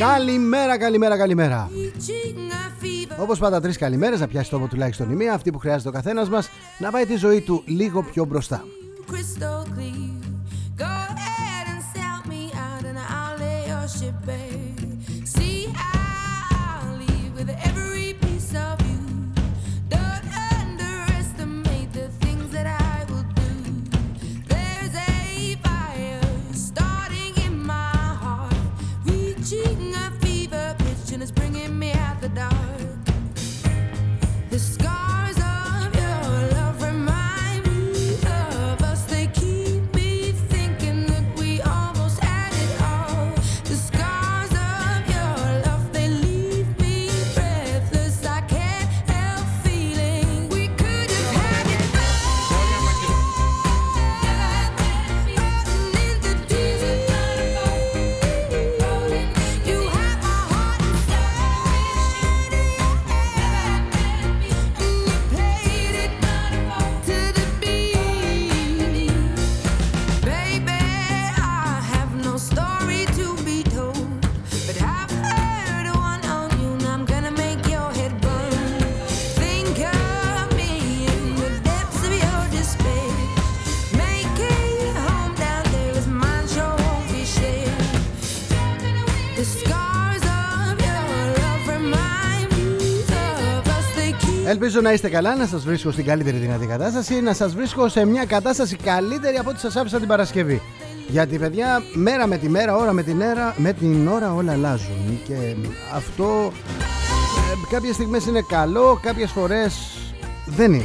[0.00, 1.70] Καλημέρα, καλημέρα, καλημέρα.
[3.18, 6.28] Όπως πάντα, τρεις καλημέρες να πιάσει τόπο τουλάχιστον η μία, αυτή που χρειάζεται ο καθένας
[6.28, 6.48] μας
[6.78, 8.64] να πάει τη ζωή του λίγο πιο μπροστά.
[94.62, 98.04] Ελπίζω να είστε καλά, να σας βρίσκω στην καλύτερη δυνατή κατάσταση, να σας βρίσκω σε
[98.04, 100.62] μια κατάσταση καλύτερη από ό,τι σας άφησα την Παρασκευή.
[101.08, 105.20] Γιατί παιδιά, μέρα με τη μέρα, ώρα με την, ώρα, με την ώρα όλα αλλάζουν
[105.26, 105.56] και
[105.94, 106.52] αυτό
[107.52, 109.98] ε, κάποιες στιγμές είναι καλό, κάποιες φορές
[110.46, 110.84] δεν είναι.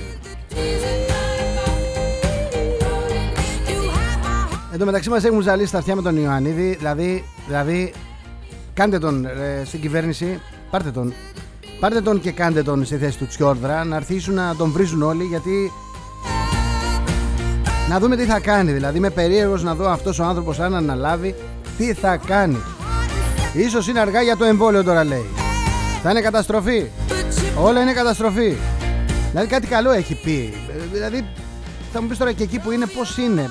[4.72, 7.94] Εν τω μεταξύ μας έχουν ζαλίσει τα αυτιά με τον Ιωαννίδη, δηλαδή, δηλαδή
[8.74, 11.14] κάντε τον ε, στην κυβέρνηση, πάρτε τον
[11.80, 15.24] Πάρτε τον και κάντε τον στη θέση του Τσιόρδρα να αρχίσουν να τον βρίζουν όλοι
[15.24, 15.72] γιατί
[17.90, 18.98] να δούμε τι θα κάνει δηλαδή.
[18.98, 21.36] Είμαι περίεργος να δω αυτός ο άνθρωπος αν αναλάβει
[21.78, 22.58] τι θα κάνει.
[23.54, 25.26] Ίσως είναι αργά για το εμβόλιο τώρα λέει.
[26.04, 26.86] Θα είναι καταστροφή.
[27.58, 28.56] Όλα είναι καταστροφή.
[29.30, 30.54] Δηλαδή κάτι καλό έχει πει.
[30.92, 31.26] Δηλαδή
[31.94, 33.50] θα μου πεις τώρα και εκεί που είναι πως είναι.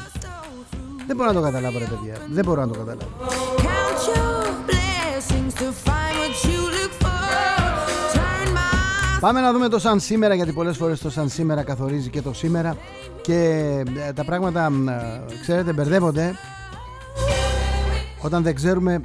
[1.07, 2.15] Δεν μπορώ να το καταλάβω ρε παιδιά.
[2.33, 3.09] Δεν μπορώ να το καταλάβω
[9.25, 12.33] Πάμε να δούμε το σαν σήμερα γιατί πολλές φορές το σαν σήμερα καθορίζει και το
[12.33, 12.77] σήμερα
[13.23, 13.35] και
[14.07, 14.73] ε, τα πράγματα
[15.29, 16.35] ε, ξέρετε μπερδεύονται
[18.23, 19.01] όταν δεν ξέρουμε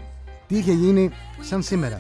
[0.48, 1.98] τι είχε γίνει σαν σήμερα.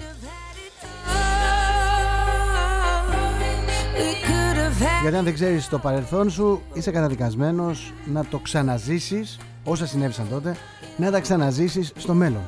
[5.01, 10.55] Γιατί αν δεν ξέρεις το παρελθόν σου είσαι καταδικασμένος να το ξαναζήσεις όσα συνέβησαν τότε
[10.97, 12.41] να τα ξαναζήσεις στο μέλλον.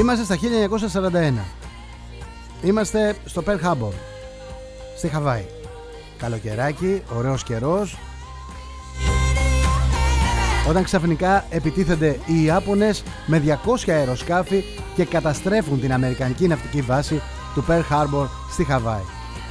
[0.00, 1.63] Είμαστε στα 1941
[2.64, 3.92] Είμαστε στο Pearl Harbor
[4.96, 5.44] Στη Χαβάη
[6.18, 7.98] Καλοκαιράκι, ωραίος καιρός
[10.68, 13.42] Όταν ξαφνικά επιτίθενται οι Ιάπωνες με
[13.86, 14.64] 200 αεροσκάφη
[14.94, 17.22] και καταστρέφουν την Αμερικανική ναυτική βάση
[17.54, 19.02] του Pearl Harbor στη Χαβάη.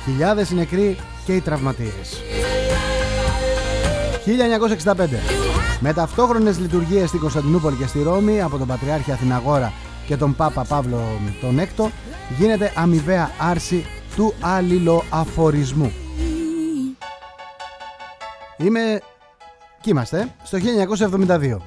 [0.04, 2.22] Χιλιάδες νεκροί και οι τραυματίες.
[4.26, 5.20] 1965.
[5.80, 9.74] Με ταυτόχρονες λειτουργίες στην Κωνσταντινούπολη και στη Ρώμη από τον Πατριάρχη Αθηναγόρα
[10.08, 11.02] και τον Πάπα Παύλο
[11.42, 11.90] τον Έκτο
[12.38, 15.92] γίνεται αμοιβαία άρση του αλληλοαφορισμού.
[18.58, 19.02] Είμαι...
[19.82, 20.58] Κι είμαστε, στο
[21.28, 21.58] 1972.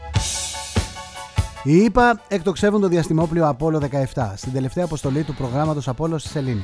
[1.63, 6.63] Οι ΙΠΑ εκτοξεύουν το διαστημόπλιο Απόλλω 17 στην τελευταία αποστολή του προγράμματος Απόλλω στη Σελήνη.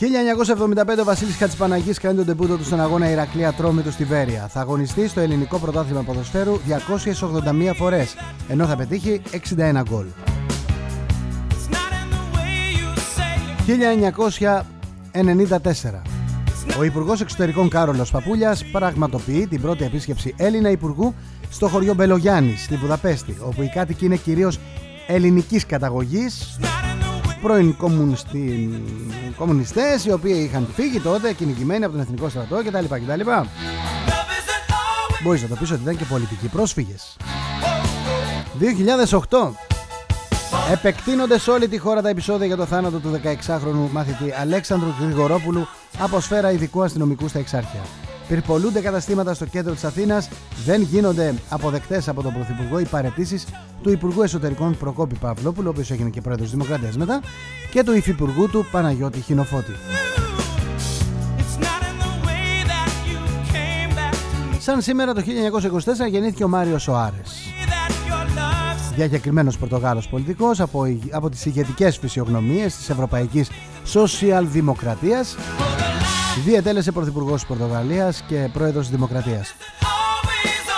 [0.00, 4.48] 1975 ο Βασίλης Χατσπαναγής κάνει τον τεμπούτο του στον αγώνα Ηρακλία Τρόμη του στη Βέρεια.
[4.48, 6.60] Θα αγωνιστεί στο ελληνικό πρωτάθλημα ποδοσφαίρου
[7.70, 8.14] 281 φορές,
[8.48, 10.06] ενώ θα πετύχει 61 γκολ.
[15.12, 16.02] 1994
[16.78, 21.14] ο Υπουργός Εξωτερικών Κάρολος Παπούλιας πραγματοποιεί την πρώτη επίσκεψη Έλληνα Υπουργού
[21.50, 24.58] στο χωριό Μπελογιάννη στη Βουδαπέστη, όπου οι κάτοικοι είναι κυρίως
[25.06, 26.58] ελληνικής καταγωγής
[27.42, 27.76] πρώην
[29.36, 32.84] κομμουνιστές οι οποίοι είχαν φύγει τότε κυνηγημένοι από τον Εθνικό Στρατό κτλ.
[32.94, 33.30] κτλ.
[35.22, 37.16] Μπορείς να το πεις ότι ήταν και πολιτικοί πρόσφυγες.
[38.58, 39.50] 2008
[40.72, 45.66] Επεκτείνονται σε όλη τη χώρα τα επεισόδια για το θάνατο του 16χρονου μαθητή Αλέξανδρου Γρηγορόπουλου
[45.98, 47.80] από σφαίρα ειδικού αστυνομικού στα Εξάρχεια.
[48.30, 50.28] Πυρπολούνται καταστήματα στο κέντρο της Αθήνας,
[50.64, 53.46] δεν γίνονται αποδεκτές από τον Πρωθυπουργό οι παρετήσεις
[53.82, 57.20] του Υπουργού Εσωτερικών Προκόπη Παυλόπουλου, ο οποίος έγινε και πρόεδρος της Δημοκρατίας μετά,
[57.70, 59.72] και του Υφυπουργού του Παναγιώτη Χινοφώτη.
[64.58, 67.54] Σαν σήμερα το 1924 γεννήθηκε ο Μάριος Σοάρες.
[68.94, 73.50] διακεκριμένος Πορτογάλος πολιτικός από, από τις ηγετικές φυσιογνωμίες της Ευρωπαϊκής
[73.84, 75.36] Σοσιαλδημοκρατίας
[76.44, 79.54] διετέλεσε πρωθυπουργός της Πορτογαλίας και πρόεδρος της Δημοκρατίας.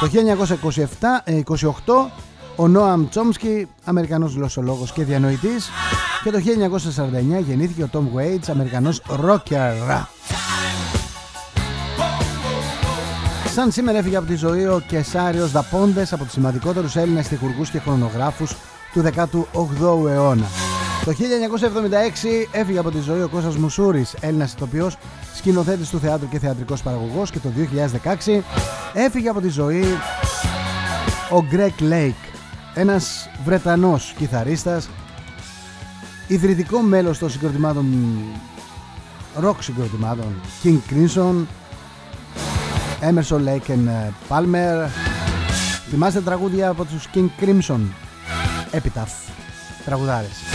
[0.00, 2.10] Το 1928
[2.56, 5.70] ο Νόαμ Τσόμσκι, Αμερικανός γλωσσολόγος και διανοητής
[6.22, 9.74] και το 1949 γεννήθηκε ο Τόμ Waits, Αμερικανός ρόκερ.
[13.54, 17.78] Σαν σήμερα έφυγε από τη ζωή ο Καισάριος Δαπόντες από τους σημαντικότερους Έλληνες στιχουργούς και
[17.78, 18.56] χρονογράφους
[18.92, 20.46] του 18ου αιώνα.
[21.04, 24.96] Το 1976 έφυγε από τη ζωή ο Κώστας Μουσούρης, Έλληνας ηθοποιός,
[25.34, 28.42] σκηνοθέτης του θεάτρου και θεατρικός παραγωγός και το 2016
[28.92, 29.84] έφυγε από τη ζωή
[31.30, 32.14] ο Γκρεγκ Λέικ,
[32.74, 34.88] ένας Βρετανός κιθαρίστας,
[36.26, 37.86] ιδρυτικό μέλος των συγκροτημάτων
[39.42, 41.34] rock συγκροτημάτων King Crimson,
[43.00, 44.88] Emerson Lake and Palmer.
[45.90, 47.80] Θυμάστε τραγούδια από τους King Crimson;
[48.72, 49.32] Epitaph
[49.84, 50.51] Τραγουδάρες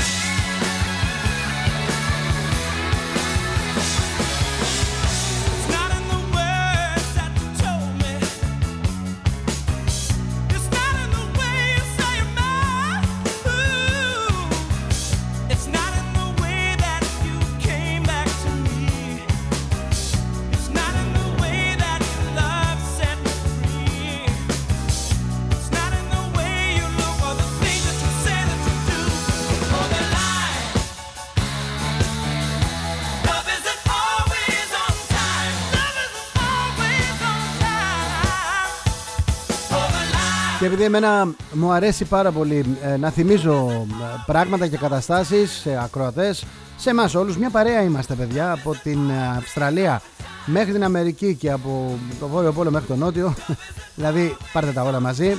[40.80, 43.86] επειδή εμένα μου αρέσει πάρα πολύ ε, να θυμίζω ε,
[44.26, 46.46] πράγματα και καταστάσεις σε ακροατές,
[46.76, 50.02] σε εμάς όλους, μια παρέα είμαστε παιδιά από την ε, Αυστραλία
[50.46, 53.34] μέχρι την Αμερική και από το Βόρειο Πόλο μέχρι το Νότιο,
[53.96, 55.38] δηλαδή πάρτε τα όλα μαζί,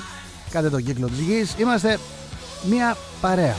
[0.51, 1.99] κάντε τον κύκλο της γης, είμαστε
[2.69, 3.55] μια παρέα.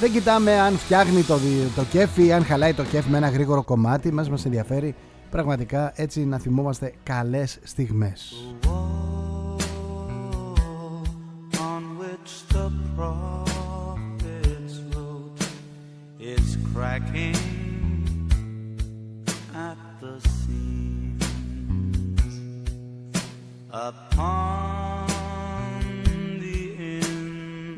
[0.00, 1.38] Δεν κοιτάμε αν φτιάχνει το,
[1.76, 4.94] το κέφι, αν χαλάει το κέφι με ένα γρήγορο κομμάτι, μας μας ενδιαφέρει
[5.30, 8.34] πραγματικά έτσι να θυμόμαστε καλές στιγμές.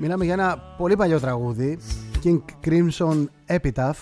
[0.01, 1.79] Μιλάμε για ένα πολύ παλιό τραγούδι,
[2.25, 3.95] King Crimson Epitaph.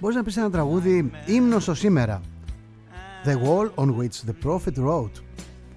[0.00, 2.20] Μπορείς να πεις ένα τραγούδι ύμνος στο σήμερα.
[3.24, 5.22] The wall on which the prophet wrote.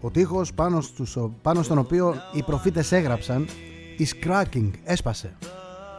[0.02, 3.48] Ο τείχος πάνω, στους, πάνω στον οποίο οι προφήτες έγραψαν
[4.00, 5.38] is cracking, έσπασε.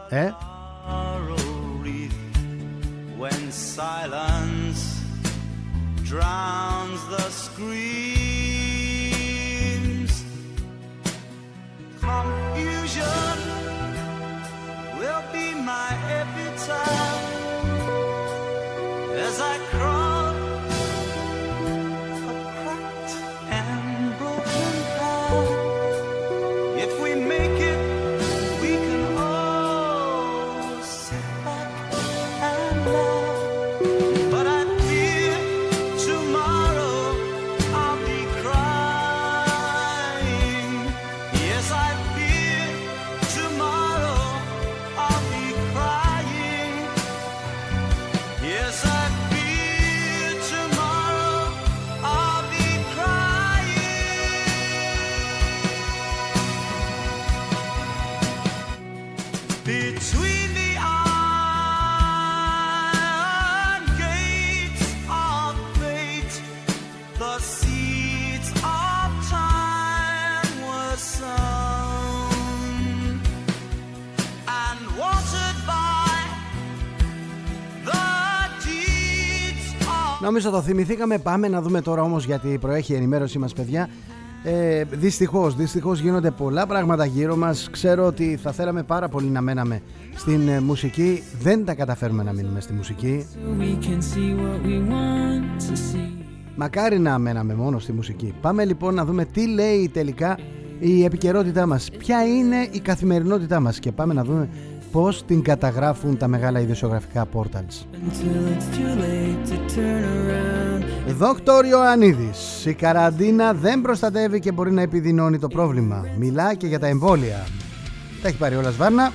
[0.09, 0.29] Ε;
[3.19, 4.83] When silence
[6.11, 8.53] drowns the screams
[12.07, 13.37] Confusion
[14.99, 15.89] will be my
[16.19, 17.22] epitaph
[19.33, 19.82] as I cry.
[80.33, 81.17] Νομίζω το θυμηθήκαμε.
[81.17, 83.89] Πάμε να δούμε τώρα όμως γιατί προέχει η ενημέρωσή μας παιδιά.
[84.43, 87.69] Ε, δυστυχώς, δυστυχώς γίνονται πολλά πράγματα γύρω μας.
[87.71, 89.81] Ξέρω ότι θα θέλαμε πάρα πολύ να μέναμε
[90.15, 91.23] στην ε, μουσική.
[91.41, 93.25] Δεν τα καταφέρουμε να μείνουμε στη μουσική.
[96.55, 98.33] Μακάρι να μέναμε μόνο στη μουσική.
[98.41, 100.37] Πάμε λοιπόν να δούμε τι λέει τελικά
[100.79, 101.89] η επικαιρότητά μας.
[101.97, 104.49] Ποια είναι η καθημερινότητά μας και πάμε να δούμε
[104.93, 107.85] πώς την καταγράφουν τα μεγάλα ειδησιογραφικά portals.
[111.17, 116.05] Δόκτωρ Ιωαννίδης, η καραντίνα δεν προστατεύει και μπορεί να επιδεινώνει το πρόβλημα.
[116.17, 117.45] Μιλά και για τα εμβόλια.
[118.21, 119.11] Τα έχει πάρει όλα σβάρνα.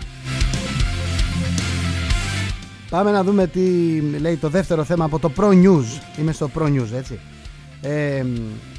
[2.90, 3.60] Πάμε να δούμε τι
[4.00, 6.18] λέει το δεύτερο θέμα από το Pro News.
[6.18, 7.18] Είμαι στο Pro News, έτσι.
[7.80, 8.24] Ε,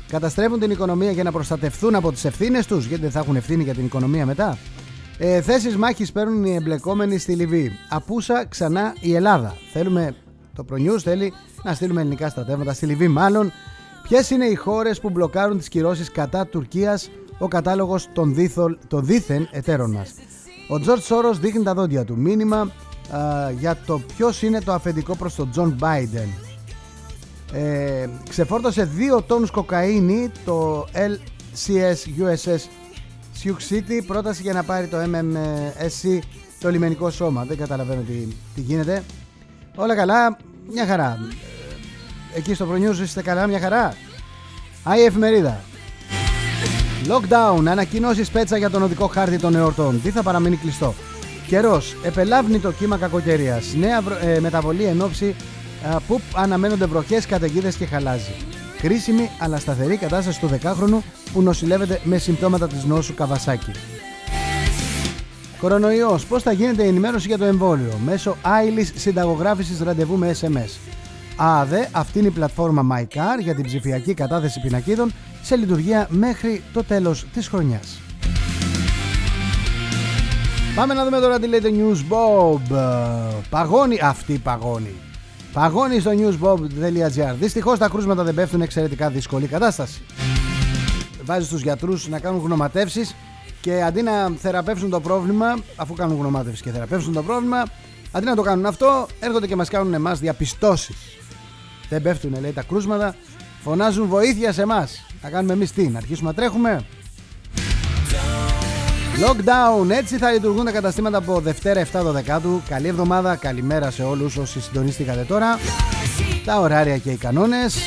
[0.07, 3.63] καταστρέφουν την οικονομία για να προστατευτούν από τις ευθύνες τους, γιατί δεν θα έχουν ευθύνη
[3.63, 4.57] για την οικονομία μετά.
[5.21, 7.71] Ε, θέσεις μάχης παίρνουν οι εμπλεκόμενοι στη Λιβύη.
[7.89, 9.55] Απούσα ξανά η Ελλάδα.
[9.71, 10.15] Θέλουμε,
[10.55, 11.33] το Pro News θέλει
[11.63, 13.51] να στείλουμε ελληνικά στρατεύματα στη Λιβύη μάλλον.
[14.03, 17.09] Ποιες είναι οι χώρες που μπλοκάρουν τις κυρώσεις κατά Τουρκίας,
[17.39, 20.13] ο κατάλογος των, δίθολ, των δήθεν εταίρων μας;
[20.69, 22.17] Ο Τζορτ Σόρος δείχνει τα δόντια του.
[22.17, 22.71] Μήνυμα
[23.59, 26.29] για το ποιος είναι το αφεντικό προς τον Τζο Μπάιντεν.
[27.53, 32.59] Ε, ξεφόρτωσε 2 τόνους κοκαΐνη το LCS USS
[33.43, 36.19] Sioux City πρόταση για να πάρει το MMSC
[36.59, 38.13] το λιμενικό σώμα δεν καταλαβαίνω τι,
[38.55, 39.03] τι γίνεται
[39.75, 40.37] όλα καλά
[40.71, 41.17] μια χαρά
[42.33, 43.95] ε, εκεί στο Προνιούς είστε καλά μια χαρά
[44.83, 45.63] Άι εφημερίδα
[47.07, 50.01] Lockdown, ανακοινώσεις πέτσα για τον οδικό χάρτη των εορτών.
[50.01, 50.93] Τι θα παραμείνει κλειστό.
[51.47, 53.73] Καιρός, επελάβνει το κύμα κακοκαιρίας.
[53.73, 55.35] Νέα ε, μεταβολή εν ώψη
[56.07, 58.35] που αναμένονται βροχές, καταιγίδες και χαλάζι.
[58.81, 61.01] Κρίσιμη αλλά σταθερή κατάσταση του 10χρονου
[61.33, 63.71] που νοσηλεύεται με συμπτώματα της νόσου Καβασάκη.
[65.59, 70.77] Κορονοϊός, πώς θα γίνεται η ενημέρωση για το εμβόλιο; Μέσω άειλης συνταγογράφησης ραντεβού με SMS.
[71.35, 76.83] ΑΔΕ, αυτή είναι η πλατφόρμα MyCar για την ψηφιακή κατάθεση πινακίδων σε λειτουργία μέχρι το
[76.83, 77.99] τέλος της χρονιάς.
[80.75, 82.77] Πάμε να δούμε τώρα τι λέει το News Bob.
[83.49, 84.95] Παγώνει αυτή η παγώνει.
[85.59, 87.35] Παγώνει στο newsbob.gr.
[87.39, 90.01] Δυστυχώς τα κρούσματα δεν πέφτουν εξαιρετικά δύσκολη κατάσταση.
[91.23, 93.15] Βάζει τους γιατρούς να κάνουν γνωματεύσεις
[93.61, 97.63] και αντί να θεραπεύσουν το πρόβλημα, αφού κάνουν γνωμάτευση και θεραπεύσουν το πρόβλημα,
[98.11, 100.97] αντί να το κάνουν αυτό, έρχονται και μας κάνουν εμάς διαπιστώσεις.
[101.89, 103.15] Δεν πέφτουν, λέει, τα κρούσματα,
[103.63, 105.05] φωνάζουν βοήθεια σε εμάς.
[105.21, 106.85] Θα κάνουμε εμείς τι, να αρχίσουμε να τρέχουμε;
[109.25, 112.61] Lockdown, έτσι θα λειτουργούν τα καταστήματα από Δευτέρα 7 Δεκάτου.
[112.69, 115.59] Καλή εβδομάδα, καλημέρα σε όλους όσοι συντονίστηκατε τώρα.
[116.45, 117.77] Τα ωράρια και οι κανόνες.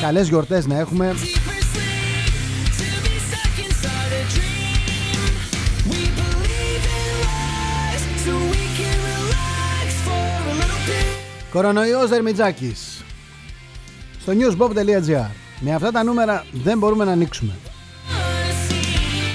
[0.00, 1.14] Καλές γιορτές να έχουμε.
[11.50, 13.04] Κορονοϊός Δερμιτζάκης
[14.20, 17.52] Στο newsbob.gr Με αυτά τα νούμερα δεν μπορούμε να ανοίξουμε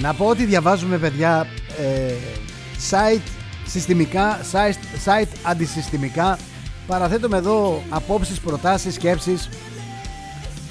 [0.02, 1.48] να πω ότι διαβάζουμε παιδιά
[1.80, 2.14] ε,
[2.90, 3.28] site
[3.66, 6.38] συστημικά, site, site αντισυστημικά
[6.88, 9.50] Παραθέτουμε εδώ απόψεις, προτάσεις, σκέψεις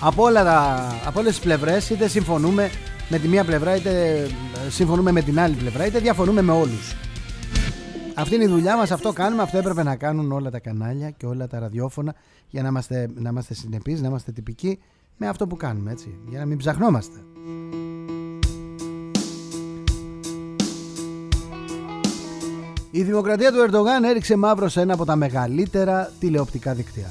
[0.00, 2.70] από, όλα τα, από όλες τις πλευρές είτε συμφωνούμε
[3.08, 4.23] με τη μία πλευρά είτε
[4.66, 6.97] ε, συμφωνούμε με την άλλη πλευρά είτε διαφωνούμε με όλους
[8.20, 11.26] αυτή είναι η δουλειά μας, αυτό κάνουμε, αυτό έπρεπε να κάνουν όλα τα κανάλια και
[11.26, 12.14] όλα τα ραδιόφωνα
[12.49, 14.78] για να είμαστε, να είμαστε συνεπείς, να είμαστε τυπικοί
[15.16, 17.18] με αυτό που κάνουμε έτσι, για να μην ψαχνόμαστε.
[22.90, 27.07] Η δημοκρατία του Ερντογάν έριξε μαύρο σε ένα από τα μεγαλύτερα τηλεοπτικά δίκτυα.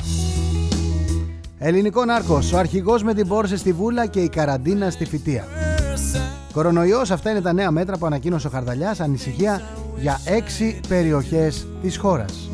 [1.58, 5.48] Ελληνικό νάρκος, ο αρχηγός με την πόρσε στη Βούλα και η καραντίνα στη Φυτία.
[6.54, 9.62] Κορονοϊός, αυτά είναι τα νέα μέτρα που ανακοίνωσε ο Χαρδαλιάς, ανησυχία
[9.98, 12.50] για έξι περιοχές της χώρας.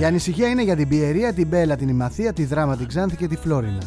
[0.00, 3.28] Η ανησυχία είναι για την Πιερία, την Μπέλα, την Ημαθία, τη Δράμα, την Ξάνθη και
[3.28, 3.82] τη Φλόρινα.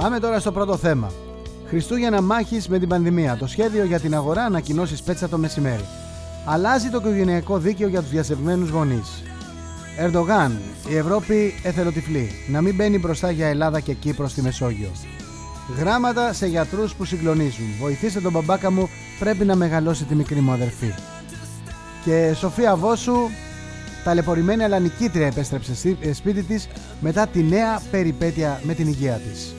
[0.00, 1.12] Πάμε τώρα στο πρώτο θέμα.
[1.66, 3.36] Χριστούγεννα μάχης με την πανδημία.
[3.36, 5.84] Το σχέδιο για την αγορά ανακοινώσεις πέτσα το μεσημέρι.
[6.44, 9.22] Αλλάζει το οικογενειακό δίκαιο για τους διασευμένου γονείς.
[9.98, 10.58] Ερντογάν,
[10.88, 12.30] η Ευρώπη εθελοτυφλή.
[12.48, 14.90] Να μην μπαίνει μπροστά για Ελλάδα και Κύπρο στη Μεσόγειο.
[15.78, 17.66] Γράμματα σε γιατρούς που συγκλονίζουν.
[17.80, 20.94] Βοηθήστε τον μπαμπάκα μου, πρέπει να μεγαλώσει τη μικρή μου αδερφή.
[22.04, 23.16] Και Σοφία Βόσου,
[24.06, 26.68] ταλαιπωρημένη αλλά νικήτρια επέστρεψε ε, σπίτι της
[27.00, 29.54] μετά τη νέα περιπέτεια με την υγεία της.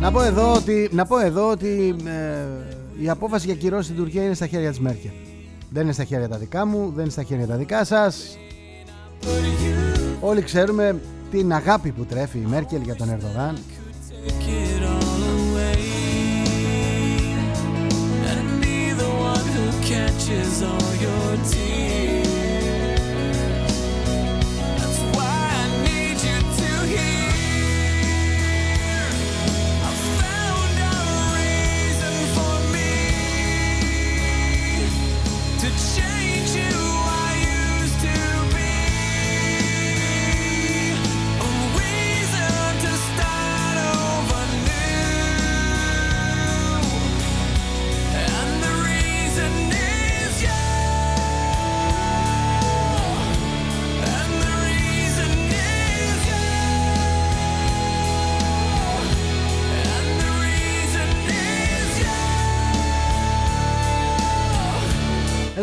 [0.00, 4.24] Να πω εδώ ότι, να πω εδώ ότι ε, η απόφαση για κυρώσεις στην Τουρκία
[4.24, 5.10] είναι στα χέρια της Μέρκελ.
[5.70, 8.38] Δεν είναι στα χέρια τα δικά μου, δεν είναι στα χέρια τα δικά σας.
[10.20, 11.00] Όλοι ξέρουμε
[11.30, 13.56] την αγάπη που τρέφει η Μέρκελ για τον Ερδογάν
[20.18, 21.71] catches all your tears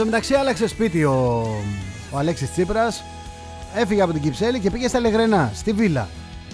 [0.10, 1.46] μεταξύ άλλαξε σπίτι ο,
[2.12, 3.04] ο Αλέξης Τσίπρας
[3.76, 6.08] Έφυγε από την Κυψέλη και πήγε στα Λεγρενά, στη Βίλα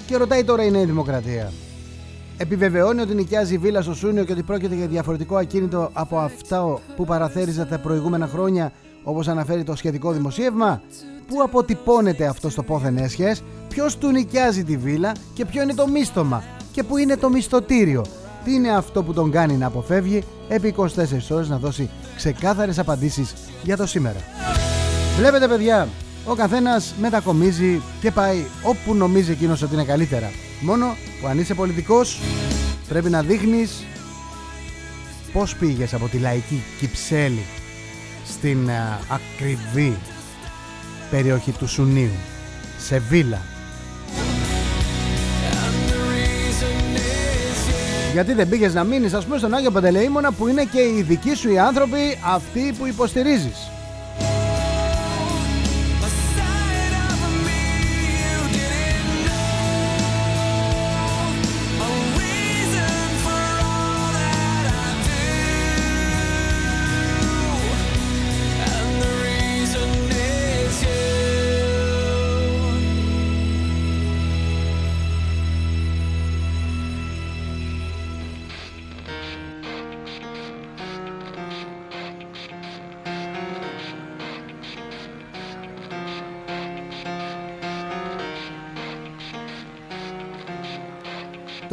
[0.07, 1.51] Και ρωτάει τώρα η Νέα Δημοκρατία
[2.38, 6.79] Επιβεβαιώνει ότι νοικιάζει η Βίλα στο Σούνιο και ότι πρόκειται για διαφορετικό ακίνητο από αυτά
[6.95, 8.71] που παραθέριζε τα προηγούμενα χρόνια
[9.03, 10.81] όπως αναφέρει το σχετικό δημοσίευμα
[11.27, 15.88] Πού αποτυπώνεται αυτό στο πόθεν έσχες, ποιος του νοικιάζει τη βίλα και ποιο είναι το
[15.88, 18.05] μίστομα; Και πού είναι το μισθωτήριο;
[18.46, 20.86] Τι είναι αυτό που τον κάνει να αποφεύγει επί 24
[21.30, 23.34] ώρες να δώσει ξεκάθαρες απαντήσεις
[23.64, 24.20] για το σήμερα.
[25.18, 25.88] Βλέπετε παιδιά,
[26.25, 30.32] ο καθένας μετακομίζει και πάει όπου νομίζει εκείνος ότι είναι καλύτερα.
[30.62, 32.20] Μόνο που αν είσαι πολιτικός
[32.88, 33.84] πρέπει να δείχνεις
[35.34, 37.46] πώς πήγες από τη λαϊκή Κυψέλη
[38.25, 39.98] στην α, ακριβή
[41.10, 42.12] περιοχή του Σουνίου
[42.78, 43.54] σε βίλα
[48.15, 51.34] γιατί δεν πήγες να μείνεις ας πούμε στον Άγιο Παντελεήμονα που είναι και οι δικοί
[51.36, 53.64] σου οι άνθρωποι αυτοί που υποστηρίζεις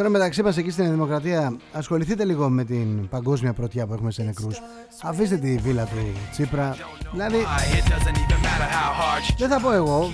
[0.03, 4.23] Τώρα μεταξύ μας εκεί στην Δημοκρατία, ασχοληθείτε λίγο με την παγκόσμια πρωτιά που έχουμε σε
[4.23, 4.61] νεκρούς.
[5.03, 5.97] Αφήστε τη βίλα του
[6.31, 6.77] Τσίπρα.
[7.13, 7.37] Δηλαδή.
[9.39, 10.13] Δεν θα πω εγώ.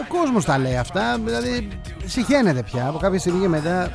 [0.00, 1.18] Ο κόσμος τα λέει αυτά.
[1.24, 1.68] Δηλαδή,
[2.04, 3.90] συχαίνεται πια από κάποια στιγμή και μετά.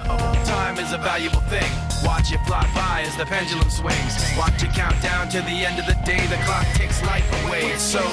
[2.10, 4.14] Watch it fly by as the pendulum swings.
[4.42, 6.22] Watch it count down to the end of the day.
[6.34, 7.64] The clock takes life away.
[7.74, 8.04] It's so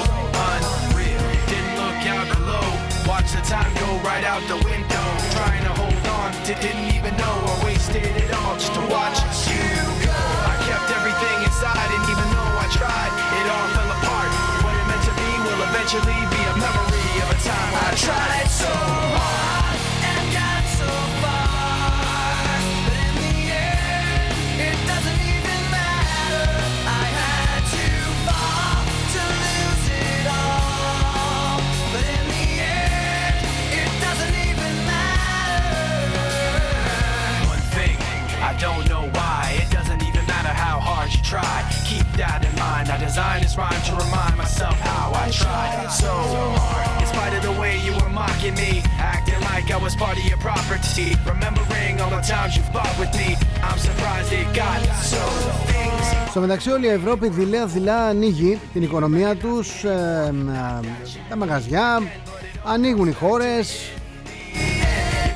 [0.48, 1.22] unreal.
[1.50, 2.77] Didn't look out below.
[3.08, 5.06] Watch the time go right out the window.
[5.32, 9.16] Trying to hold on to didn't even know I wasted it all just to watch
[9.48, 9.64] you
[10.04, 10.12] go.
[10.12, 14.28] I kept everything inside, and even though I tried, it all fell apart.
[14.60, 16.47] What it meant to be will eventually be
[56.30, 60.34] Στο μεταξύ, όλη η Ευρώπη δειλά-δειλά ανοίγει την οικονομία τους, ε,
[60.82, 62.02] ε, τα μαγαζιά,
[62.64, 63.90] ανοίγουν οι χώρες,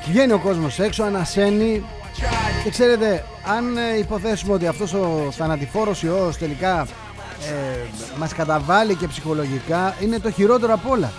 [0.09, 1.85] βγαίνει ο κόσμος έξω, ανασένει.
[2.65, 3.25] Και ξέρετε,
[3.57, 6.87] αν ε, υποθέσουμε ότι αυτός ο θανατηφόρος ιός τελικά
[7.51, 11.13] ε, μας καταβάλει και ψυχολογικά, είναι το χειρότερο απ' όλα.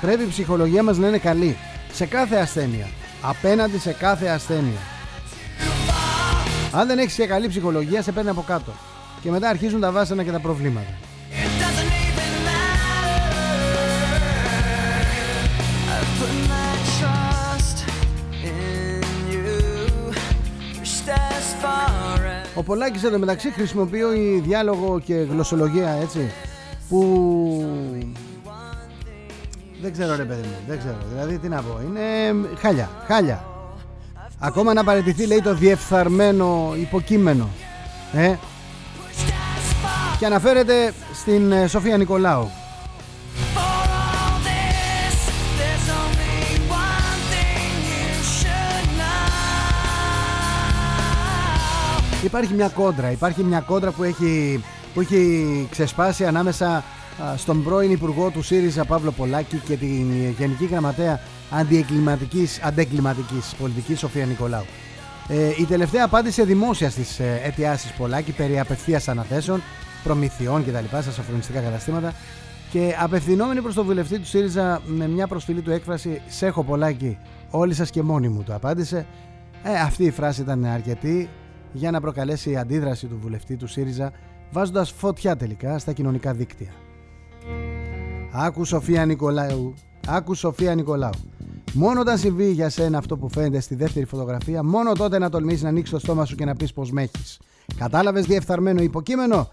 [0.00, 1.56] Πρέπει η ψυχολογία μας να είναι καλή
[1.92, 2.86] σε κάθε ασθένεια,
[3.22, 4.80] απέναντι σε κάθε ασθένεια.
[6.72, 8.72] Αν δεν έχεις και καλή ψυχολογία, σε παίρνει από κάτω.
[9.22, 11.07] Και μετά αρχίζουν τα βάσανα και τα προβλήματα.
[22.58, 26.30] Ο Πολάκης εδώ μεταξύ χρησιμοποιεί διάλογο και γλωσσολογία έτσι
[26.88, 27.64] που
[29.82, 30.96] δεν ξέρω ρε παιδί μου, δεν ξέρω.
[31.10, 32.02] Δηλαδή τι να πω, είναι
[32.58, 33.44] χάλια, χάλια.
[34.38, 37.48] Ακόμα να παραιτηθεί λέει το διεφθαρμένο υποκείμενο.
[38.12, 42.50] Ε, pushed as far και αναφέρεται στην ε, Σοφία Νικολάου.
[52.24, 54.62] Υπάρχει μια κόντρα, υπάρχει μια κόντρα που έχει,
[54.94, 60.64] που έχει ξεσπάσει ανάμεσα α, στον πρώην Υπουργό του ΣΥΡΙΖΑ Παύλο Πολάκη και την Γενική
[60.64, 64.64] Γραμματέα Αντιεγκληματικής, Αντεγκληματικής Πολιτικής Σοφία Νικολάου.
[65.28, 69.62] Ε, η τελευταία απάντησε δημόσια στις ε, αιτιάσεις Πολάκη περί απευθείας αναθέσεων,
[70.02, 70.84] προμηθειών κτλ.
[71.00, 72.14] στα σοφρονιστικά καταστήματα
[72.70, 77.18] και απευθυνόμενη προς τον βουλευτή του ΣΥΡΙΖΑ με μια προσφυλή του έκφραση «Σε έχω Πολάκη,
[77.50, 79.06] όλοι σας και μόνοι μου» το απάντησε.
[79.62, 81.28] Ε, αυτή η φράση ήταν αρκετή
[81.72, 84.12] για να προκαλέσει η αντίδραση του βουλευτή του ΣΥΡΙΖΑ
[84.50, 86.70] βάζοντας φωτιά τελικά στα κοινωνικά δίκτυα.
[88.32, 89.74] Άκου Σοφία Νικολάου,
[90.06, 91.12] άκου Σοφία Νικολάου.
[91.72, 95.62] Μόνο όταν συμβεί για σένα αυτό που φαίνεται στη δεύτερη φωτογραφία, μόνο τότε να τολμήσεις
[95.62, 97.40] να ανοίξεις το στόμα σου και να πεις πως με έχεις.
[97.76, 99.48] Κατάλαβες διεφθαρμένο υποκείμενο;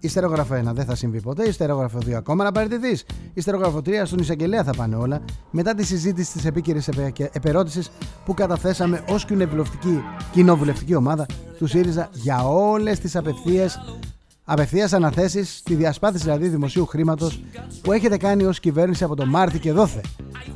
[0.00, 1.48] Ιστερόγραφο 1 δεν θα συμβεί ποτέ.
[1.48, 3.04] Ιστερόγραφο 2 ακόμα να παραιτηθεί.
[3.34, 5.20] Ιστερόγραφο 3 στον εισαγγελέα θα πάνε όλα.
[5.50, 6.88] Μετά τη συζήτηση της επίκαιρης
[7.32, 7.90] επερώτησης
[8.24, 11.26] που καταθέσαμε ως κοινοβουλευτική, κοινοβουλευτική ομάδα
[11.58, 13.66] του ΣΥΡΙΖΑ για όλες τις απευθείε
[14.44, 17.42] Απευθείας αναθέσεις, τη διασπάθηση δηλαδή δημοσίου χρήματος
[17.82, 20.00] που έχετε κάνει ως κυβέρνηση από το Μάρτι και δόθε.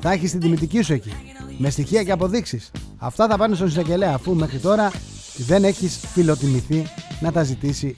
[0.00, 1.12] Θα έχεις την τιμητική σου εκεί.
[1.58, 2.70] Με στοιχεία και αποδείξεις.
[2.98, 4.92] Αυτά θα πάνε στον εισαγγελέα αφού μέχρι τώρα
[5.36, 6.86] δεν έχεις φιλοτιμηθεί
[7.20, 7.96] να τα ζητήσει.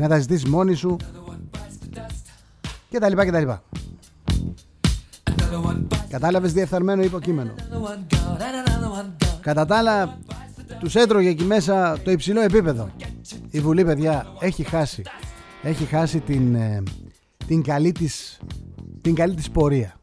[0.00, 0.96] Να τα ζητήσεις μόνη σου
[2.88, 3.62] και τα λοιπά και τα λοιπά.
[6.08, 7.54] Κατάλαβες διεφθαρμένο υποκείμενο.
[9.40, 10.18] Κατά τα άλλα,
[10.78, 12.90] τους έτρωγε εκεί μέσα το υψηλό επίπεδο.
[13.50, 15.02] Η Βουλή, παιδιά, έχει χάσει.
[15.62, 16.82] Έχει χάσει την, ε,
[17.46, 18.40] την, καλή της,
[19.00, 19.94] την καλή της πορεία.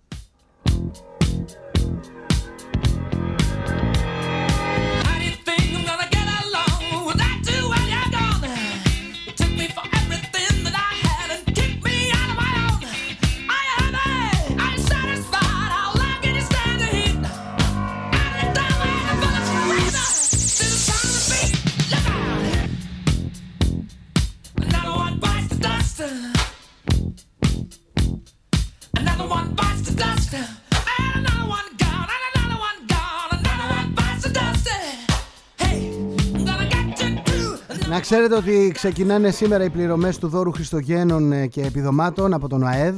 [38.09, 42.95] Ξέρετε ότι ξεκινάνε σήμερα οι πληρωμές του δώρου Χριστογέννων ε, και επιδομάτων από τον ΑΕΔ.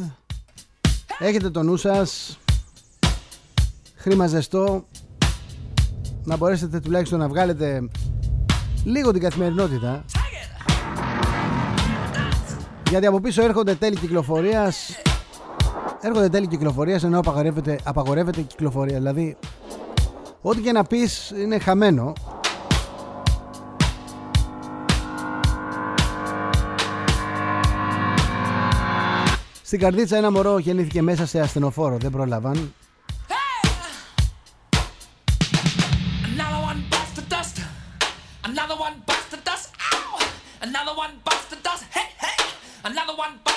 [1.20, 2.40] Έχετε το νου σας.
[3.96, 4.86] Χρήμα ζεστό.
[6.24, 7.90] Να μπορέσετε τουλάχιστον να βγάλετε
[8.84, 10.06] λίγο την καθημερινότητα.
[10.08, 10.80] Take it.
[12.90, 14.96] Γιατί από πίσω έρχονται τέλη κυκλοφορίας.
[16.02, 18.98] Έρχονται τέλη κυκλοφορίας ενώ απαγορεύεται, απαγορεύεται η κυκλοφορία.
[18.98, 19.38] Δηλαδή,
[20.42, 22.14] ό,τι και να πεις είναι χαμένο.
[29.70, 31.98] Στην καρδίτσα ένα μωρό γεννήθηκε μέσα σε ασθενοφόρο.
[31.98, 32.74] Δεν πρόλαβαν.
[33.28, 33.36] Hey!
[42.84, 43.49] Another one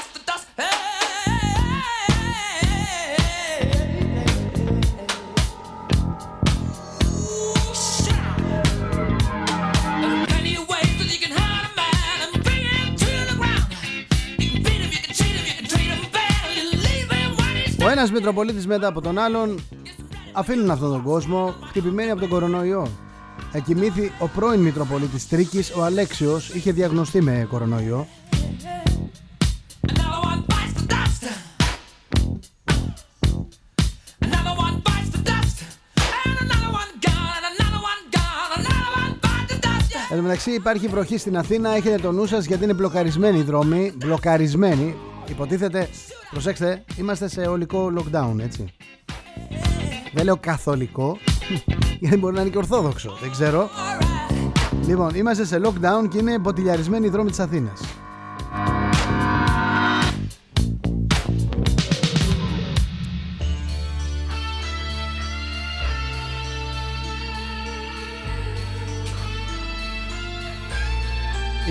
[18.03, 19.61] ένας Μητροπολίτης μετά από τον άλλον
[20.33, 22.88] αφήνουν αυτόν τον κόσμο χτυπημένοι από τον κορονοϊό.
[23.53, 28.07] Εκοιμήθη ο πρώην Μητροπολίτης Τρίκης, ο Αλέξιος, είχε διαγνωστεί με κορονοϊό.
[29.87, 31.23] Another one bites the dust.
[34.27, 35.57] Another one bites the dust.
[36.25, 37.43] And another one gone.
[37.53, 38.51] Another one gone.
[38.59, 40.11] Another one bites the dust.
[40.11, 43.43] Εν τω μεταξύ υπάρχει βροχή στην Αθήνα, έχετε το νου σας γιατί είναι μπλοκαρισμένοι οι
[43.43, 44.95] δρόμοι, μπλοκαρισμένοι.
[45.29, 45.88] Υποτίθεται,
[46.33, 48.75] προσέξτε, είμαστε σε ολικό lockdown, έτσι.
[50.12, 51.18] Δεν λέω καθολικό,
[52.01, 53.68] γιατί μπορεί να είναι και ορθόδοξο, δεν ξέρω.
[53.68, 54.23] Alright.
[54.87, 57.81] Λοιπόν, είμαστε σε lockdown και είναι μποτιλιαρισμένοι οι δρόμοι της Αθήνας.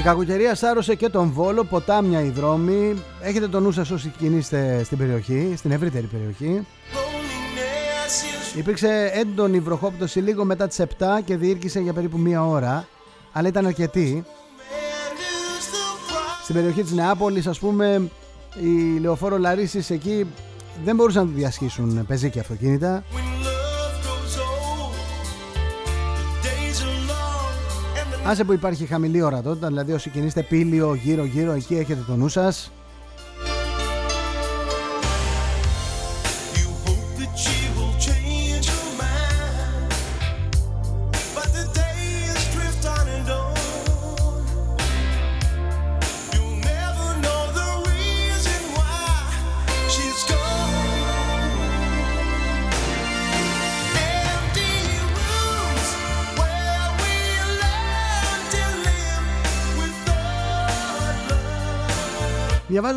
[0.01, 3.01] Η κακοκαιρία σάρωσε και τον Βόλο, ποτάμια οι δρόμοι.
[3.21, 6.67] Έχετε το νου σας όσοι κινείστε στην περιοχή, στην ευρύτερη περιοχή.
[8.55, 10.85] Υπήρξε έντονη βροχόπτωση λίγο μετά τις 7
[11.25, 12.87] και διήρκησε για περίπου μία ώρα,
[13.31, 14.23] αλλά ήταν αρκετή.
[16.43, 18.09] Στην περιοχή της Νεάπολης, ας πούμε,
[18.61, 20.25] οι λεωφόρο Λαρίσης εκεί
[20.83, 23.03] δεν μπορούσαν να τη διασχίσουν πεζίκια αυτοκίνητα.
[28.25, 32.27] Άσε που υπάρχει χαμηλή ορατότητα, δηλαδή όσοι κινείστε πύλιο γύρω γύρω εκεί έχετε το νου
[32.27, 32.71] σας.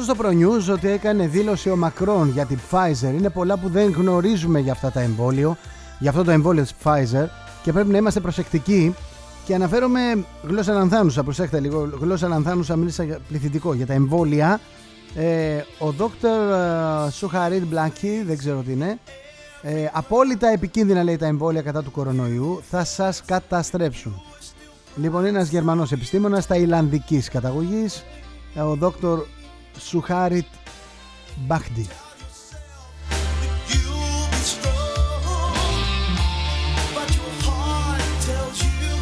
[0.05, 3.13] Στο ProNews ότι έκανε δήλωση ο Μακρόν για την Pfizer.
[3.19, 5.57] Είναι πολλά που δεν γνωρίζουμε για αυτά τα εμβόλιο,
[5.99, 7.27] για αυτό το εμβόλιο της Pfizer
[7.63, 8.95] και πρέπει να είμαστε προσεκτικοί.
[9.45, 14.61] Και αναφέρομαι γλώσσα λανθάνουσα, προσέξτε λίγο, γλώσσα λανθάνουσα μίλησα για πληθυντικό για τα εμβόλια.
[15.15, 16.31] Ε, ο Δόκτωρ
[17.11, 18.99] Σουχαρίτ Μπλακί, δεν ξέρω τι είναι,
[19.63, 24.23] ε, απόλυτα επικίνδυνα λέει τα εμβόλια κατά του κορονοϊού, θα σας καταστρέψουν.
[24.97, 28.05] Λοιπόν, είναι ένας Γερμανός επιστήμονας ταϊλανδικής καταγωγής,
[28.55, 29.25] ε, ο δόκτωρ
[29.79, 30.47] Σουχάριτ
[31.37, 31.89] Μπάχντι.
[33.69, 36.05] You'll be strong,
[36.95, 38.93] but your heart tells you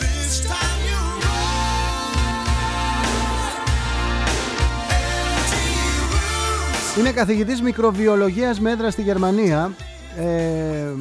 [0.00, 2.16] this time you're wrong.
[4.98, 5.66] Empty
[6.12, 6.98] rooms.
[6.98, 9.72] Είναι καθηγητής μικροβιολογίας με έδρα στη Γερμανία.
[10.16, 10.92] Ε,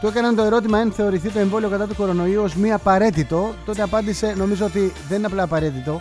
[0.00, 3.54] του έκαναν το ερώτημα αν θεωρηθεί το εμβόλιο κατά του κορονοϊού ως μη απαραίτητο.
[3.64, 6.00] Τότε απάντησε νομίζω ότι δεν είναι απλά απαραίτητο,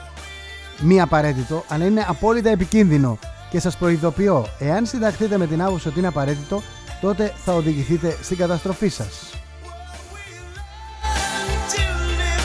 [0.82, 3.20] μη απαραίτητο, αλλά είναι απόλυτα επικίνδυνο.
[3.50, 6.62] Και σας προειδοποιώ, εάν συνταχθείτε με την άποψη ότι είναι απαραίτητο,
[7.02, 9.32] τότε θα οδηγηθείτε στην καταστροφή σας.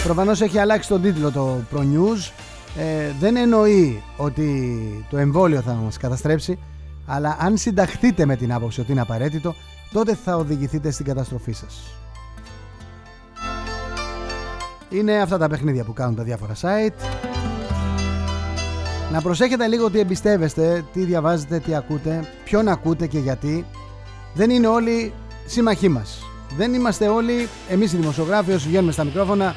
[0.04, 2.32] Προφανώς έχει αλλάξει τον τίτλο το Pro News.
[2.76, 6.58] Ε, δεν εννοεί ότι το εμβόλιο θα μας καταστρέψει,
[7.06, 9.54] αλλά αν συνταχθείτε με την άποψη ότι είναι απαραίτητο,
[9.92, 11.82] τότε θα οδηγηθείτε στην καταστροφή σας.
[14.90, 17.31] Είναι αυτά τα παιχνίδια που κάνουν τα διάφορα site.
[19.12, 23.66] Να προσέχετε λίγο τι εμπιστεύεστε, τι διαβάζετε, τι ακούτε, ποιον ακούτε και γιατί.
[24.34, 25.12] Δεν είναι όλοι
[25.46, 26.22] σύμμαχοί μας.
[26.56, 29.54] Δεν είμαστε όλοι, εμείς οι δημοσιογράφοι όσοι βγαίνουμε στα μικρόφωνα,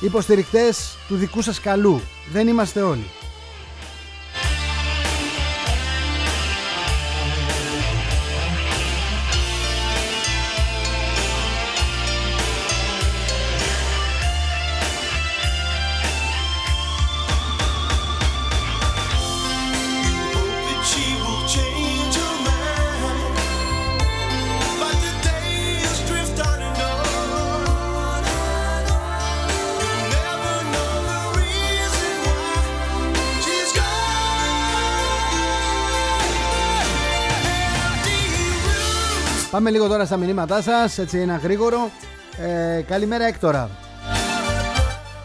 [0.00, 2.00] υποστηρικτές του δικού σας καλού.
[2.32, 3.04] Δεν είμαστε όλοι.
[39.62, 41.90] Πάμε λίγο τώρα στα μηνύματά σας, έτσι ένα γρήγορο.
[42.78, 43.70] Ε, καλημέρα Έκτορα.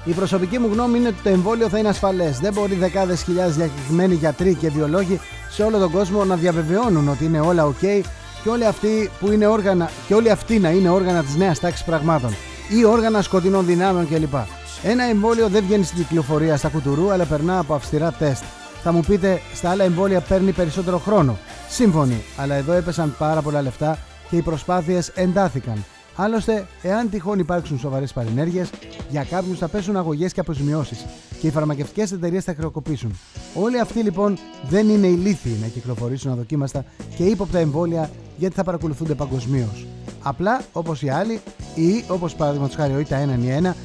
[0.03, 2.39] Η προσωπική μου γνώμη είναι ότι το εμβόλιο θα είναι ασφαλές.
[2.39, 5.19] Δεν μπορεί δεκάδες χιλιάδες διακεκριμένοι γιατροί και βιολόγοι
[5.49, 8.01] σε όλο τον κόσμο να διαβεβαιώνουν ότι είναι όλα ok
[8.43, 11.85] και όλοι αυτοί, που είναι όργανα, και όλοι αυτοί να είναι όργανα της νέας τάξης
[11.85, 12.35] πραγμάτων
[12.69, 14.35] ή όργανα σκοτεινών δυνάμεων κλπ.
[14.83, 18.43] Ένα εμβόλιο δεν βγαίνει στην κυκλοφορία στα κουτουρού, αλλά περνά από αυστηρά τεστ.
[18.83, 21.37] Θα μου πείτε, στα άλλα εμβόλια παίρνει περισσότερο χρόνο.
[21.69, 23.97] Σύμφωνοι, αλλά εδώ έπεσαν πάρα πολλά λεφτά
[24.29, 25.83] και οι προσπάθειες εντάθηκαν.
[26.15, 28.69] Άλλωστε, εάν τυχόν υπάρξουν σοβαρές παρενέργειες,
[29.09, 31.05] για κάποιους θα πέσουν αγωγές και αποζημιώσεις
[31.39, 33.19] και οι φαρμακευτικές εταιρείες θα χρεοκοπήσουν.
[33.55, 34.37] Όλοι αυτοί λοιπόν
[34.69, 36.85] δεν είναι ηλίθιοι να κυκλοφορήσουν αδοκίμαστα
[37.15, 39.87] και ύποπτα εμβόλια γιατί θα παρακολουθούνται παγκοσμίως.
[40.23, 41.39] Απλά όπως οι άλλοι,
[41.75, 43.25] ή όπως παραδείγματος χάρη ο ΙΤΑ
[43.69, 43.75] 1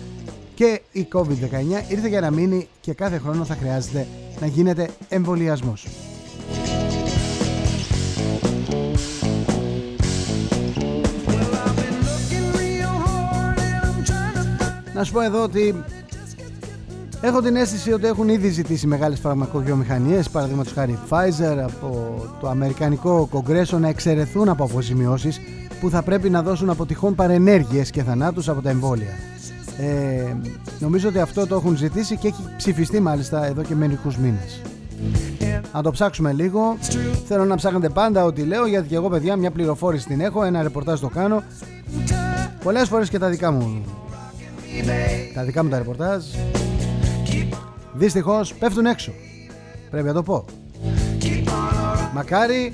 [0.55, 4.07] και η COVID-19 ήρθε για να μείνει και κάθε χρόνο θα χρειάζεται
[4.41, 5.87] να γίνεται εμβολιασμός.
[15.03, 15.85] Να σου πω εδώ ότι
[17.21, 23.27] έχω την αίσθηση ότι έχουν ήδη ζητήσει μεγάλες φαρμακοβιομηχανίες, παραδείγματος χάρη Pfizer, από το Αμερικανικό
[23.31, 25.41] Κογκρέσο να εξαιρεθούν από αποζημιώσεις
[25.81, 29.19] που θα πρέπει να δώσουν από τυχόν παρενέργειες και θανάτους από τα εμβόλια.
[29.79, 30.35] Ε,
[30.79, 34.61] νομίζω ότι αυτό το έχουν ζητήσει και έχει ψηφιστεί μάλιστα εδώ και μερικούς μήνες.
[35.73, 36.77] Να το ψάξουμε λίγο.
[37.27, 40.63] Θέλω να ψάχνετε πάντα ό,τι λέω γιατί και εγώ παιδιά μια πληροφόρηση την έχω, ένα
[40.63, 41.43] ρεπορτάζ το κάνω.
[42.63, 43.85] Πολλές φορές και τα δικά μου
[45.35, 46.25] τα δικά μου τα ρεπορτάζ
[47.93, 49.13] δυστυχώς πέφτουν έξω.
[49.91, 50.45] Πρέπει να το πω.
[52.15, 52.73] Μακάρι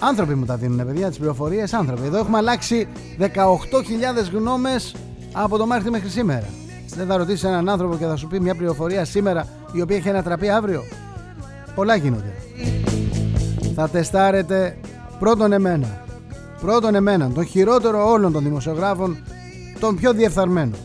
[0.00, 2.06] άνθρωποι μου τα δίνουν, παιδιά, τις πληροφορίες άνθρωποι.
[2.06, 3.26] Εδώ έχουμε αλλάξει 18.000
[4.32, 4.94] γνώμες
[5.32, 6.46] από το Μάρτιο μέχρι σήμερα.
[6.96, 10.08] Δεν θα ρωτήσεις έναν άνθρωπο και θα σου πει μια πληροφορία σήμερα η οποία έχει
[10.08, 10.82] ανατραπεί αύριο.
[11.74, 12.32] Πολλά γίνονται.
[13.74, 14.78] Θα τεστάρετε
[15.18, 16.04] πρώτον εμένα.
[16.60, 19.16] Πρώτον εμένα, τον χειρότερο όλων των δημοσιογράφων,
[19.80, 20.76] τον πιο διεφθαρμένο.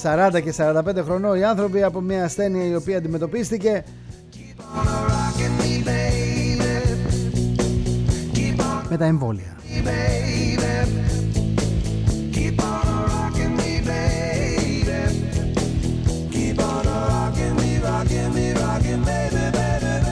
[0.02, 3.84] 40 και 45 χρονών οι άνθρωποι από μια ασθένεια η οποία αντιμετωπίστηκε.
[8.88, 9.56] Με τα εμβόλια.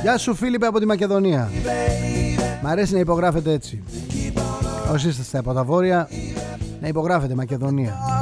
[0.03, 1.51] Γεια σου Φίλιππε από τη Μακεδονία.
[2.63, 3.83] Μ' αρέσει να υπογράφετε έτσι.
[4.93, 6.09] Όσοι είστε από τα βόρεια
[6.81, 8.22] Να υπογράφετε Μακεδονία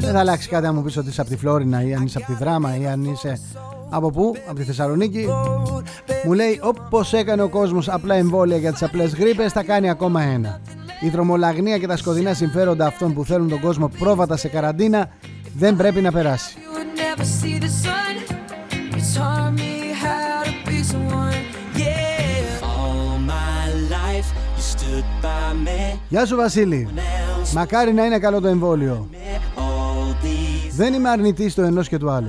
[0.00, 2.18] Δεν θα αλλάξει κάτι αν μου πεις ότι είσαι από τη Φλόρινα Ή αν είσαι
[2.18, 3.40] από τη Δράμα Ή αν είσαι
[3.90, 5.26] από πού, από τη Θεσσαλονίκη
[6.24, 10.22] Μου λέει όπως έκανε ο κόσμος απλά εμβόλια για τις απλές γρήπες Θα κάνει ακόμα
[10.22, 10.60] ένα
[11.00, 15.10] Η δρομολαγνία και τα σκοτεινά συμφέροντα αυτών που θέλουν τον κόσμο πρόβατα σε καραντίνα
[15.54, 18.14] Δεν πρέπει να περάσει You would never see the sun.
[18.94, 19.72] You taught me
[20.04, 21.40] how to be someone.
[21.84, 22.70] Yeah.
[22.72, 23.62] All my
[23.96, 25.98] life, you stood by me.
[26.08, 29.23] Γεια σου Βασίλη Else Μακάρι να είναι καλό το εμβόλιο all these
[30.76, 32.28] Δεν είμαι αρνητής του ενός και του άλλου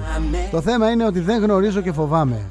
[0.52, 2.48] Το θέμα είναι ότι δεν γνωρίζω και φοβάμαι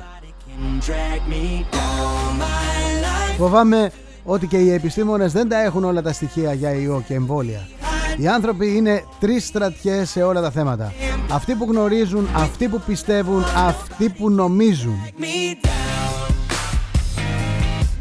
[0.54, 2.38] can drag me down.
[2.38, 3.90] My life, Φοβάμαι
[4.24, 7.68] ότι και οι επιστήμονες δεν τα έχουν όλα τα στοιχεία για ιό και εμβόλια.
[8.16, 10.92] Οι άνθρωποι είναι τρεις στρατιές σε όλα τα θέματα.
[11.30, 14.96] Αυτοί που γνωρίζουν, αυτοί που πιστεύουν, αυτοί που νομίζουν.
[15.18, 16.34] me down.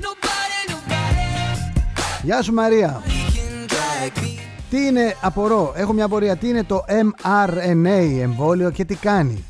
[0.02, 3.02] Nobody, nobody Γεια σου Μαρία.
[4.74, 9.44] Τι είναι, απορώ, έχω μια απορία, τι είναι το mRNA εμβόλιο και τι κάνει;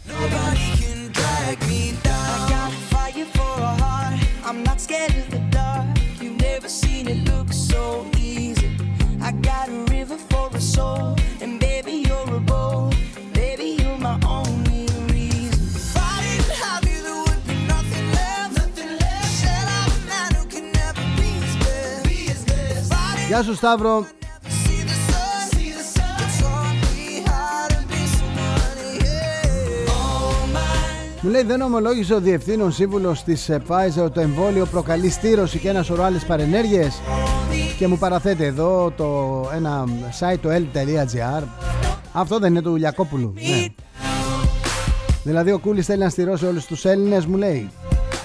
[23.27, 24.05] Γεια σου Σταύρο,
[31.23, 35.69] Μου λέει δεν ομολόγησε ο διευθύνων σύμβουλος της ε, Pfizer το εμβόλιο προκαλεί στήρωση και
[35.69, 37.01] ένα σωρό άλλες παρενέργειες
[37.77, 39.83] και μου παραθέτει εδώ το ένα
[40.19, 41.43] site το l.gr
[42.13, 43.65] αυτό δεν είναι του Λιακόπουλου ναι.
[45.23, 47.69] δηλαδή ο Κούλης θέλει να στηρώσει όλους τους Έλληνες μου λέει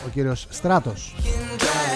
[0.07, 1.15] ο κύριος Στράτος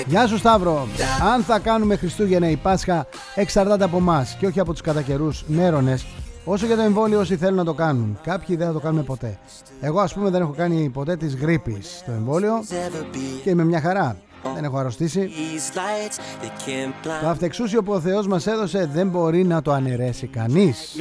[0.07, 0.89] Γεια σου Σταύρο
[1.35, 5.45] αν θα κάνουμε Χριστούγεννα ή Πάσχα εξαρτάται από εμά και όχι από τους κατά καιρούς
[5.47, 6.05] νέρονες
[6.45, 8.19] Όσο για το εμβόλιο, όσοι θέλουν να το κάνουν.
[8.23, 9.39] Κάποιοι δεν θα το κάνουμε ποτέ.
[9.81, 13.41] Εγώ, ας πούμε, δεν έχω κάνει ποτέ της γρήπης το εμβόλιο ever be.
[13.43, 14.17] και είμαι μια χαρά.
[14.55, 15.31] Δεν έχω αρρωστήσει.
[15.31, 19.63] These lights, they can't Το blind αυτεξούσιο που ο Θεός μας έδωσε δεν μπορεί να
[19.63, 20.97] το αναιρέσει κανείς.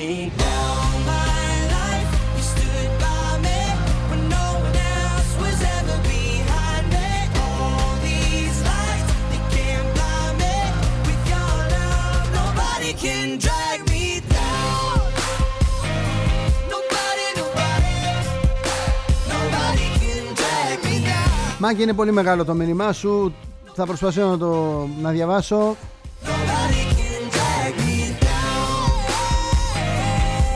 [21.61, 21.67] Down.
[21.67, 23.33] Μάκη, είναι πολύ μεγάλο το μήνυμά σου.
[23.73, 25.75] Θα προσπαθήσω να το να διαβάσω.
[26.23, 28.91] Nobody can drag me down.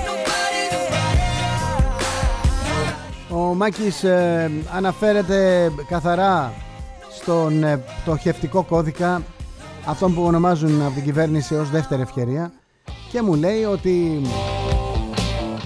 [0.08, 1.10] Nobody, nobody.
[3.30, 6.54] Ο Μάκης ε, αναφέρεται καθαρά
[7.18, 9.22] στον ε, πτωχευτικό κώδικα
[9.86, 12.52] αυτόν που ονομάζουν από την κυβέρνηση ως δεύτερη ευκαιρία
[13.12, 14.22] και μου λέει ότι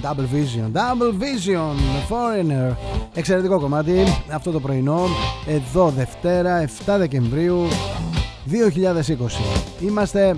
[0.01, 1.73] Double Vision, Double Vision,
[2.09, 2.75] Foreigner
[3.13, 5.07] εξαιρετικό κομμάτι αυτό το πρωινό
[5.47, 7.67] εδώ Δευτέρα 7 Δεκεμβρίου
[8.51, 10.35] 2020 είμαστε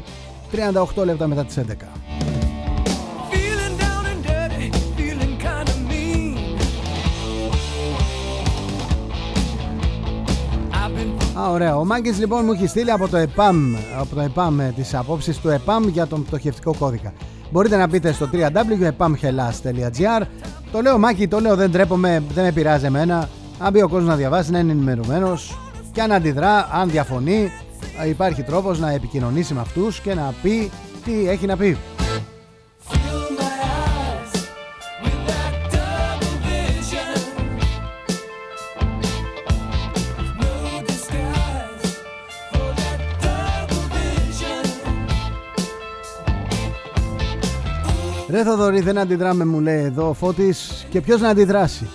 [0.96, 1.62] 38 λεπτά μετά τις 11
[3.32, 6.36] Feeling down and dirty, feeling kind of mean.
[10.74, 11.78] I've been Α, ωραία.
[11.78, 15.38] Ο Μάγκης λοιπόν μου έχει στείλει από το ΕΠΑΜ, από το ΕΠΑΜ ε, τις απόψεις
[15.38, 17.14] του ΕΠΑΜ για τον πτωχευτικό κώδικα.
[17.52, 20.22] Μπορείτε να μπείτε στο www.epamhellas.gr
[20.72, 23.30] Το λέω Μάκη, το λέω δεν τρέπομαι, δεν με πειράζει εμένα.
[23.60, 25.58] Αν μπει ο κόσμος να διαβάσει, να είναι ενημερωμένος
[25.92, 27.52] και αν αντιδρά, αν διαφωνεί,
[28.04, 30.72] ε, υπάρχει τρόπος να επικοινωνήσει με αυτούς και να πει
[31.06, 31.78] τι έχει να πει.
[48.32, 50.86] Ρε Θοδωρή, δεν αντιδράμε, μου λέει εδώ ο Φώτης.
[50.90, 51.88] Και ποιος να αντιδράσει;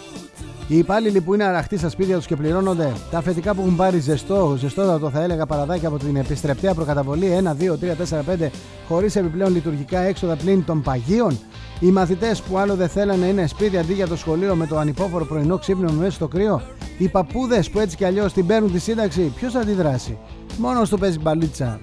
[0.68, 3.98] Οι υπάλληλοι που είναι αραχτοί στα σπίτια τους και πληρώνονται, τα αφεντικά που έχουν πάρει
[3.98, 8.50] ζεστό, ζεστότατο θα έλεγα παραδάκι από την επιστρεπτέα προκαταβολή 1, 2, 3, 4, 5,
[8.88, 11.38] χωρίς επιπλέον λειτουργικά έξοδα πλήν των παγίων,
[11.80, 14.78] οι μαθητές που άλλο δεν θέλανε να είναι σπίτι αντί για το σχολείο με το
[14.78, 16.62] ανυπόφορο πρωινό ξύπνιο μέσα στο κρύο,
[16.98, 20.18] οι παππούδες που έτσι κι αλλιώς την παίρνουν τη σύνταξη, ποιος θα αντιδράσει;
[20.58, 21.80] Μόνος του παίζει μπαλίτσα,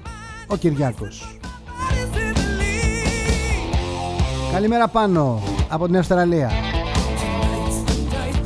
[0.47, 1.37] ο Κυριάκος.
[4.53, 5.41] Καλημέρα πάνω.
[5.69, 6.49] από την Αυστραλία.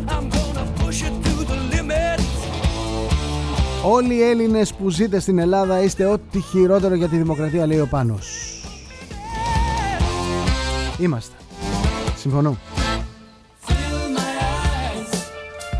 [0.07, 2.19] I'm gonna push it to the limit.
[3.85, 7.87] Όλοι οι Έλληνες που ζείτε στην Ελλάδα είστε ό,τι χειρότερο για τη δημοκρατία, λέει ο
[7.87, 8.27] Πάνος.
[10.97, 11.35] Είμαστε.
[12.17, 12.57] Συμφωνώ.
[13.67, 13.73] Fill
[14.17, 15.11] my eyes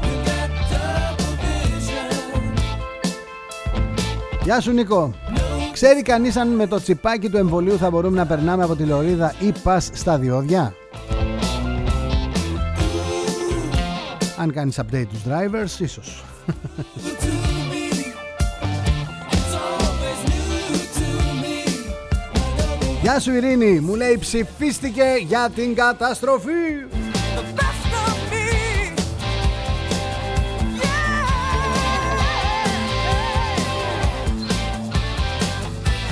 [0.01, 2.13] with that double vision.
[4.43, 5.13] Γεια σου Νίκο.
[5.79, 9.33] Ξέρει κανείς αν με το τσιπάκι του εμβολίου θα μπορούμε να περνάμε από τη λωρίδα
[9.39, 10.73] ή πας στα διόδια;
[14.37, 16.23] Αν κάνεις update τους drivers, ίσως.
[16.47, 16.51] To
[17.71, 17.85] me,
[19.31, 21.07] it's always new to
[21.41, 21.57] me.
[23.01, 26.96] Γεια σου Ειρήνη, μου λέει ψηφίστηκε για την καταστροφή.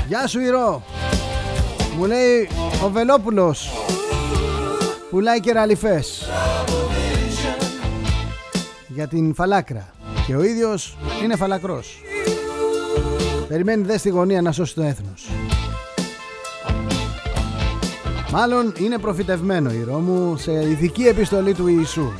[0.08, 0.84] Γεια σου Ηρώ.
[1.98, 2.50] Μου λέει
[2.86, 3.70] ο Βελόπουλος.
[5.10, 6.30] Πουλάει κεραλιφές.
[8.88, 9.94] Για την φαλάκρα.
[10.28, 12.02] Και ο ίδιος είναι φαλακρός.
[13.48, 15.30] Περιμένει δε στη γωνία να σώσει το έθνος.
[18.32, 22.12] Μάλλον είναι προφητευμένο η μου σε ειδική επιστολή του Ιησού.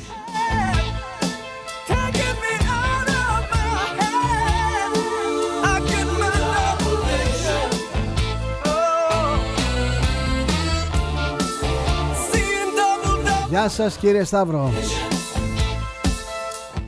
[13.56, 14.72] Γεια σας κύριε Σταύρο.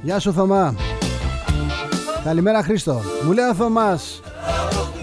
[0.01, 0.75] Γεια σου Θωμά.
[2.23, 3.01] Καλημέρα Χρήστο.
[3.25, 4.21] Μου λέει ο Θωμάς.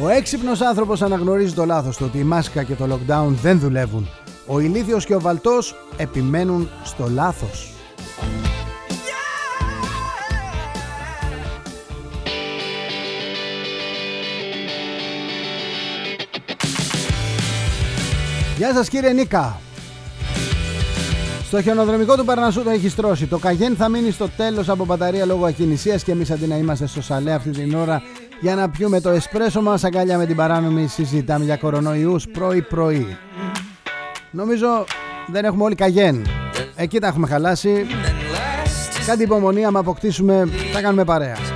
[0.03, 4.09] Ο έξυπνος άνθρωπος αναγνωρίζει το λάθος του ότι η μάσκα και το lockdown δεν δουλεύουν.
[4.47, 7.73] Ο ηλίθιος και ο βαλτός επιμένουν στο λάθος.
[18.57, 19.59] Γεια σας κύριε Νίκα.
[21.55, 23.27] Στο χιονοδρομικό του Παρνασσού το έχεις στρώσει.
[23.27, 26.87] Το Καγέν θα μείνει στο τέλος από μπαταρία λόγω ακινησίας και εμείς αντί να είμαστε
[26.87, 28.03] στο σαλέ αυτή την ώρα
[28.41, 33.17] για να πιούμε το εσπρέσο μας, αγκάλια με την παράνομη συζητάμε για κορονοϊούς πρωί-πρωί.
[34.31, 34.85] Νομίζω
[35.27, 36.27] δεν έχουμε όλοι Καγέν.
[36.77, 37.87] Εκεί τα έχουμε χαλάσει.
[39.07, 41.54] Κάτι υπομονή, άμα αποκτήσουμε, θα κάνουμε παρέα.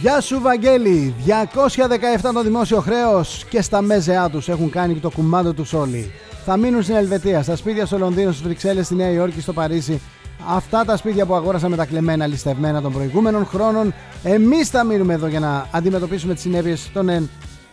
[0.00, 5.52] Γεια σου Βαγγέλη, 217 το δημόσιο χρέος και στα μέζεά τους έχουν κάνει το κουμάντο
[5.52, 6.12] τους όλοι.
[6.44, 10.00] Θα μείνουν στην Ελβετία, στα σπίτια στο Λονδίνο, στις Βρυξέλλες, στη Νέα Υόρκη, στο Παρίσι.
[10.48, 13.94] Αυτά τα σπίτια που αγόρασα με τα κλεμμένα ληστευμένα των προηγούμενων χρόνων.
[14.22, 17.28] Εμείς θα μείνουμε εδώ για να αντιμετωπίσουμε τις συνέπειες των, εν-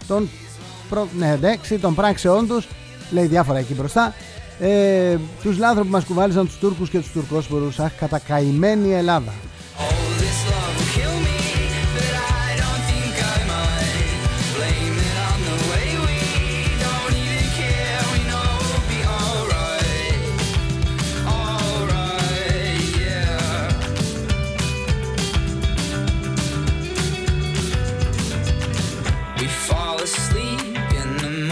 [0.07, 0.30] των,
[0.89, 2.67] προ, ναι, εντάξει, των πράξεών τους.
[3.11, 4.13] Λέει διάφορα εκεί μπροστά.
[4.59, 7.80] Ε, τους λάθρους που μας κουβάλισαν τους Τούρκους και τους Τουρκόσπορους.
[7.80, 9.34] Αχ, κατακαημένη Ελλάδα.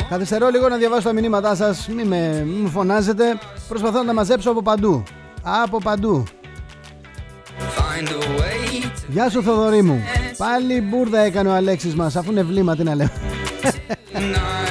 [0.10, 3.24] Καθυστερώ λίγο να διαβάσω τα μηνύματά σας, μη με, μη μου φωνάζετε.
[3.68, 5.04] Προσπαθώ να τα μαζέψω από παντού.
[5.44, 6.24] Από παντού.
[7.60, 10.02] Find a way to Γεια σου Θοδωρή μου.
[10.38, 13.10] Πάλι μπουρδα έκανε ο Αλέξης μας, αφού είναι βλήμα τι να λέω.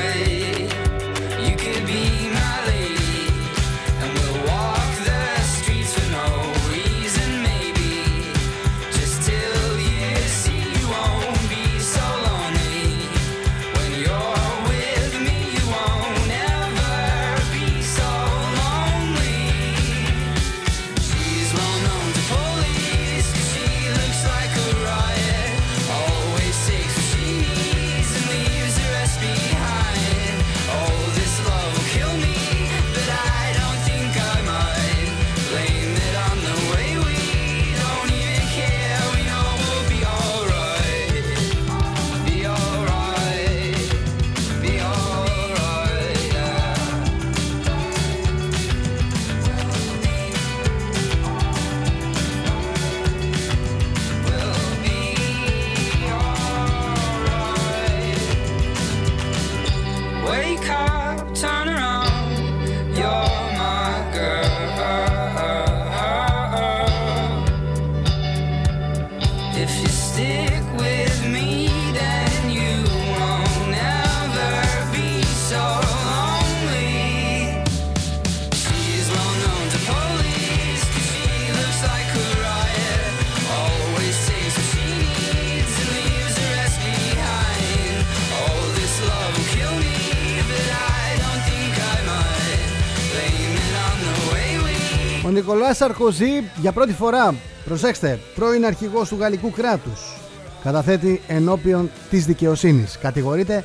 [95.75, 100.16] Ο Νικολάς Σαρκοζή για πρώτη φορά, προσέξτε, πρώην αρχηγός του γαλλικού κράτους,
[100.62, 102.99] καταθέτει ενώπιον της δικαιοσύνης.
[102.99, 103.64] Κατηγορείται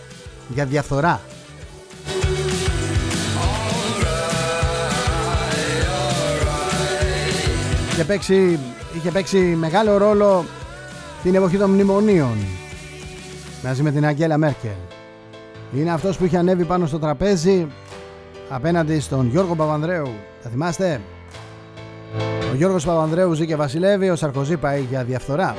[0.54, 1.22] για διαφθορά.
[7.92, 8.60] Είχε παίξει,
[8.98, 10.46] είχε παίξει μεγάλο ρόλο
[11.24, 12.38] την εποχή των μνημονίων
[13.64, 14.72] μαζί με την Αγγέλα Μέρκελ.
[15.76, 17.68] Είναι αυτός που είχε ανέβει πάνω στο τραπέζι
[18.50, 20.14] απέναντι στον Γιώργο Παπανδρέου.
[20.40, 21.02] Θα θυμάστε;
[22.52, 25.56] Ο Γιώργος Παπανδρέου ζει και βασιλεύει, ο Σαρκοζή πάει για διαφθορά.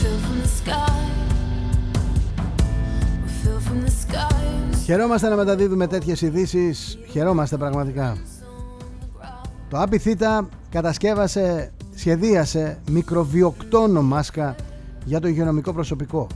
[0.00, 0.92] Fell from the sky.
[3.24, 4.76] We fell from the sky.
[4.84, 6.98] Χαιρόμαστε να μεταδίδουμε τέτοιες ειδήσεις.
[7.10, 8.16] Χαιρόμαστε πραγματικά.
[9.70, 14.54] Το Happy Theta κατασκεύασε, σχεδίασε μικροβιοκτόνο μάσκα
[15.04, 16.26] για το υγειονομικό προσωπικό.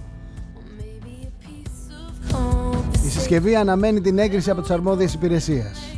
[0.78, 3.04] Maybe a piece of hope.
[3.04, 5.89] Η συσκευή αναμένει την έγκριση από τις αρμόδιες υπηρεσίες.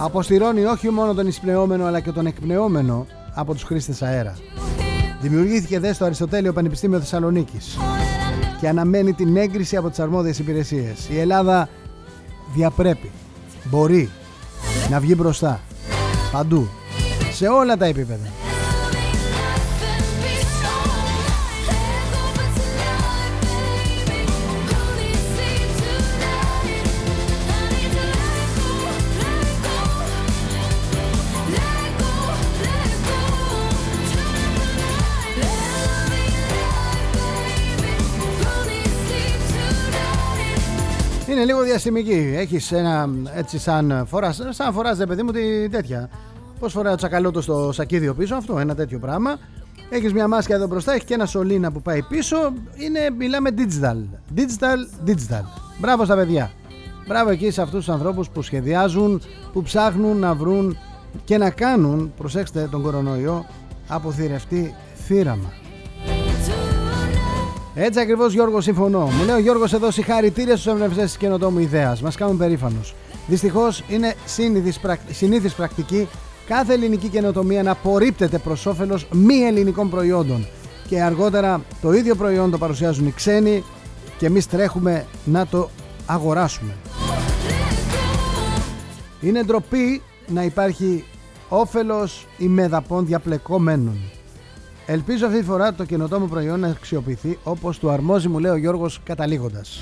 [0.00, 4.36] Αποστηρώνει όχι μόνο τον εισπνεώμενο αλλά και τον εκπνεώμενο από τους χρήστες αέρα.
[5.20, 7.78] Δημιουργήθηκε δε στο Αριστοτέλειο Πανεπιστήμιο Θεσσαλονίκης
[8.60, 11.08] και αναμένει την έγκριση από τις αρμόδιες υπηρεσίες.
[11.08, 11.68] Η Ελλάδα
[12.54, 13.10] διαπρέπει,
[13.64, 14.10] μπορεί
[14.90, 15.60] να βγει μπροστά,
[16.32, 16.68] παντού,
[17.32, 18.37] σε όλα τα επίπεδα.
[41.38, 42.34] Είναι λίγο διαστημική.
[42.36, 46.10] Έχεις ένα έτσι σαν φοράς, σαν φοράς, ρε παιδί μου τη τέτοια.
[46.60, 49.38] Πώς φοράει ο τσακαλώτος στο σακίδιο πίσω, αυτό, ένα τέτοιο πράγμα.
[49.90, 52.36] Έχεις μια μάσκα εδώ μπροστά, έχεις και ένα σωλήνα που πάει πίσω.
[52.74, 53.96] Είναι, μιλάμε digital.
[54.36, 55.44] Digital, digital.
[55.80, 56.50] Μπράβο στα παιδιά.
[57.08, 59.22] Μπράβο εκεί σε αυτούς τους ανθρώπους που σχεδιάζουν,
[59.52, 60.76] που ψάχνουν να βρουν
[61.24, 63.46] και να κάνουν, προσέξτε τον κορονοϊό,
[63.88, 64.74] αποθυρευτεί
[65.06, 65.52] θύραμα.
[67.80, 68.98] Έτσι ακριβώς Γιώργος, συμφωνώ.
[68.98, 72.02] Μου λέει ο Γιώργος εδώ συγχαρητήρια στους εμπνευστές της καινοτόμου ιδέας.
[72.02, 72.80] Μας κάνουν περήφανου.
[73.26, 74.14] Δυστυχώς είναι
[75.10, 76.08] συνήθις πρακτική
[76.46, 80.46] κάθε ελληνική καινοτομία να απορρίπτεται προς όφελος μη ελληνικών προϊόντων.
[80.88, 83.64] Και αργότερα το ίδιο προϊόν το παρουσιάζουν οι ξένοι
[84.18, 85.70] και εμείς τρέχουμε να το
[86.06, 86.74] αγοράσουμε.
[89.20, 91.04] Είναι ντροπή να υπάρχει
[91.48, 93.98] όφελος ημεδαπών διαπλεκόμενων.
[94.90, 98.56] Ελπίζω αυτή τη φορά το καινοτόμο προϊόν να αξιοποιηθεί όπως του αρμόζει μου λέει ο
[98.56, 99.80] Γιώργος καταλήγοντας.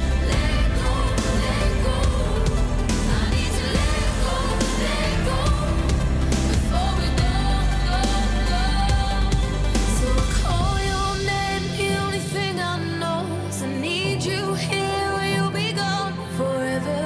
[9.99, 15.09] So I call your name, the only thing I know is I need you here
[15.19, 17.01] or you'll be gone forever.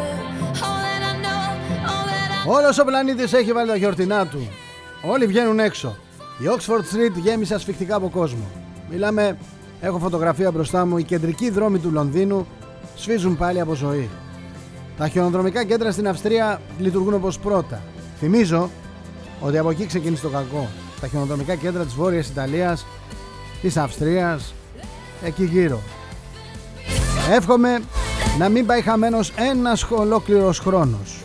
[0.66, 1.44] All that I know,
[1.90, 4.48] all that I Όλος ο πλανήτης έχει βάλει τα γιορτινά του.
[5.02, 5.96] Όλοι βγαίνουν έξω.
[6.40, 8.44] Η Oxford Street γέμισε ασφιχτικά από κόσμο.
[8.90, 9.36] Μιλάμε,
[9.80, 12.46] έχω φωτογραφία μπροστά μου, οι κεντρικοί δρόμοι του Λονδίνου
[12.96, 14.08] σφίζουν πάλι από ζωή.
[14.96, 17.82] Τα χιονοδρομικά κέντρα στην Αυστρία λειτουργούν όπως πρώτα.
[18.18, 18.70] Θυμίζω
[19.40, 20.68] ότι από εκεί ξεκίνησε το κακό.
[21.00, 22.86] Τα χιονοδρομικά κέντρα της Βόρειας Ιταλίας,
[23.62, 24.54] της Αυστρίας,
[25.24, 25.80] εκεί γύρω.
[27.30, 27.80] Εύχομαι
[28.38, 31.22] να μην πάει χαμένος ένας ολόκληρος χρόνος.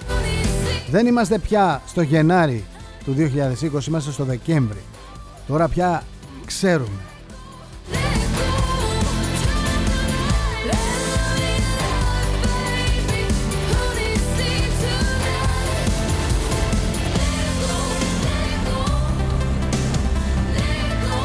[0.89, 2.63] Δεν είμαστε πια στο Γενάρη
[3.05, 4.84] του 2020, είμαστε στο Δεκέμβρη.
[5.47, 6.03] Τώρα πια
[6.45, 6.99] ξέρουμε.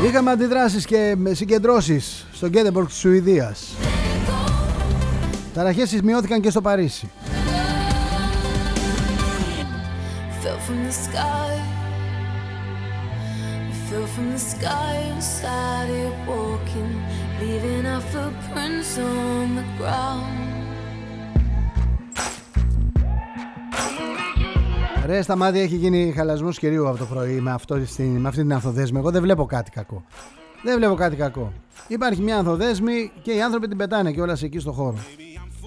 [0.06, 3.74] Είχαμε αντιδράσεις και με συγκεντρώσεις στο Γκέντεμπορκ της Σουηδίας.
[5.54, 7.10] Ταραχές σημειώθηκαν και στο Παρίσι.
[10.42, 11.79] fell from the sky.
[13.90, 16.92] We fell from the sky and started walking,
[17.40, 20.38] leaving our footprints on the ground.
[25.06, 28.40] Ρε στα μάτια έχει γίνει χαλασμός κυρίου από το πρωί με, αυτό, στην- με αυτή
[28.40, 28.98] την ανθοδέσμη.
[28.98, 30.04] Εγώ δεν βλέπω κάτι κακό.
[30.62, 31.52] Δεν βλέπω κάτι κακό.
[31.88, 34.96] Υπάρχει μια ανθοδέσμη και οι άνθρωποι την πετάνε και όλας εκεί στο χώρο.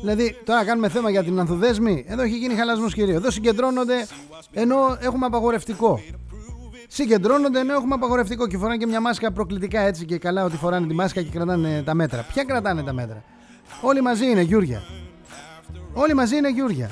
[0.01, 2.05] Δηλαδή, τώρα κάνουμε θέμα για την ανθοδέσμη.
[2.07, 3.15] Εδώ έχει γίνει χαλασμός κυρίω.
[3.15, 4.05] Εδώ συγκεντρώνονται
[4.51, 5.99] ενώ έχουμε απαγορευτικό.
[6.95, 10.87] Συγκεντρώνονται ενώ έχουμε απαγορευτικό και φοράνε και μια μάσκα προκλητικά έτσι και καλά ότι φοράνε
[10.87, 12.25] τη μάσκα και κρατάνε τα μέτρα.
[12.33, 13.23] Ποια κρατάνε τα μέτρα;
[13.81, 14.81] Όλοι μαζί είναι γιούρια.
[15.93, 16.89] Όλοι μαζί είναι γιούρια.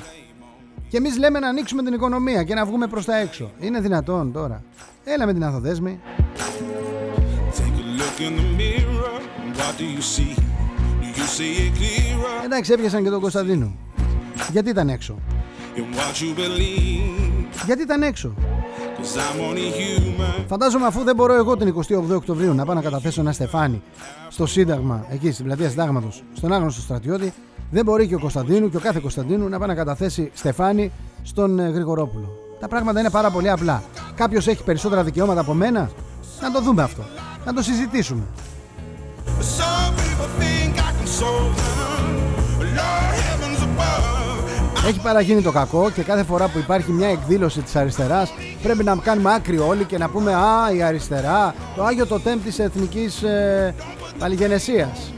[0.88, 3.50] Και εμείς λέμε να ανοίξουμε την οικονομία και να βγούμε προς τα έξω.
[3.60, 4.64] Είναι δυνατόν τώρα.
[5.04, 6.00] Έλα με την ανθοδέσμη.
[7.56, 9.20] Take a look in the mirror.
[9.58, 10.34] What do you see?
[11.00, 12.44] Do you see it clearer?
[12.44, 13.72] Εντάξει, έπιασαν και τον Κωνσταντίνο.
[14.50, 15.18] Γιατί ήταν έξω;
[15.76, 17.64] in what you believe.
[17.66, 18.34] Γιατί ήταν έξω;
[19.02, 21.74] Cause I'm only human; Φαντάζομαι αφού δεν μπορώ εγώ την
[22.10, 23.82] 28 Οκτωβρίου να πάω να καταθέσω ένα στεφάνι
[24.28, 27.32] στο Σύνταγμα, εκεί στην πλατεία Συντάγματος, στον άγνωστο στρατιώτη,
[27.70, 30.92] δεν μπορεί και ο Κωνσταντίνου και ο κάθε Κωνσταντίνου να πάει να καταθέσει στεφάνι
[31.22, 32.28] στον ε, Γρηγορόπουλο.
[32.60, 33.82] Τα πράγματα είναι πάρα πολύ απλά.
[34.14, 35.90] Κάποιος έχει περισσότερα δικαιώματα από μένα;
[36.40, 37.02] Να το δούμε αυτό.
[37.44, 38.22] Να το συζητήσουμε.
[39.26, 42.04] Some people think I can solve them.
[42.78, 44.86] Lord heavens above.
[44.86, 48.32] Έχει παραγίνει το κακό και κάθε φορά που υπάρχει μια εκδήλωση της αριστεράς
[48.62, 52.58] πρέπει να κάνουμε άκρη όλοι και να πούμε «Α, η αριστερά, το Άγιο Τοτέμ της
[52.58, 53.74] Εθνικής ε,
[54.18, 55.12] Παλιγενεσίας».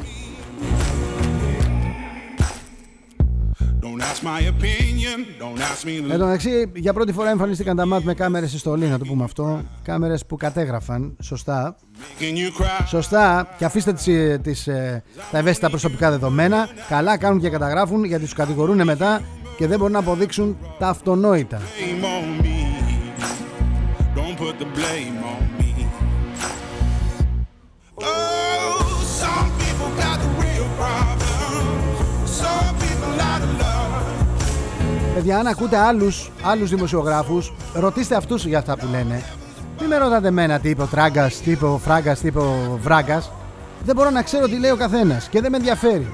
[3.85, 5.19] Don't ask my opinion.
[5.43, 8.59] Don't ask me Εν τω μεταξύ, για πρώτη φορά εμφανίστηκαν τα ΜΑΤ με κάμερες στη
[8.59, 9.63] στολή, να το πούμε αυτό.
[9.83, 11.77] Κάμερες που κατέγραφαν, σωστά.
[11.97, 12.85] making you cry.
[12.87, 16.69] Σωστά, και αφήστε τις, ε, τις, ε, τα ευαίσθητα προσωπικά δεδομένα.
[16.89, 19.21] Καλά κάνουν και καταγράφουν γιατί τους κατηγορούν μετά
[19.57, 21.61] και δεν μπορούν να αποδείξουν τα αυτονόητα.
[24.45, 25.73] Put the blame on me.
[28.09, 31.97] Oh, some people got the real problems.
[32.43, 35.15] Some people out of love.
[35.15, 39.23] Παιδιά, αν ακούτε άλλους, άλλους δημοσιογράφους, ρωτήστε αυτούς για αυτά που λένε.
[39.81, 42.79] Μην με ρωτάτε εμένα τι είπε ο Τράγκας, τι είπε ο Φράγκας, τι είπε ο
[42.83, 43.31] Βράγκας.
[43.85, 46.07] Δεν μπορώ να ξέρω τι λέει ο καθένας και δεν με ενδιαφέρει.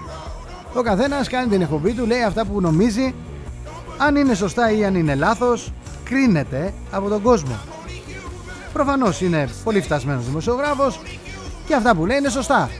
[0.74, 3.14] Ο καθένας κάνει την εκπομπή του, λέει αυτά που νομίζει.
[3.98, 5.72] Αν είναι σωστά ή αν είναι λάθος,
[6.04, 7.58] κρίνεται από τον κόσμο.
[8.72, 11.00] Προφανώς είναι πολύ φτασμένος δημοσιογράφος
[11.66, 12.70] και αυτά που λέει είναι σωστά.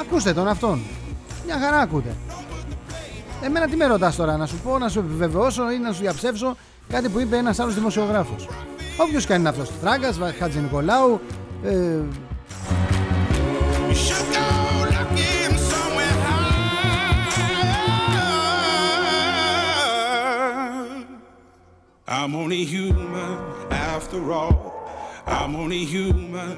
[0.00, 0.82] Ακούστε τον αυτόν.
[1.44, 2.16] Μια χαρά ακούτε.
[3.42, 6.56] Εμένα τι με ρωτάς τώρα, να σου πω, να σου επιβεβαιώσω ή να σου διαψεύσω
[6.88, 8.48] κάτι που είπε ένας άλλος δημοσιογράφος.
[8.96, 11.20] Όποιος κάνει είναι αυτός, Τράγκας, Χατζη Νικολάου,
[11.64, 11.98] ε,
[13.88, 14.48] You should go
[14.94, 16.64] looking somewhere high.
[22.08, 23.53] I'm only human
[23.96, 24.56] after all.
[25.36, 26.56] I'm only human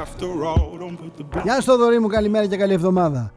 [0.00, 0.68] after all.
[0.82, 1.42] Don't put the blame.
[1.42, 3.32] Γεια στο δωρή μου, καλημέρα και καλή εβδομάδα.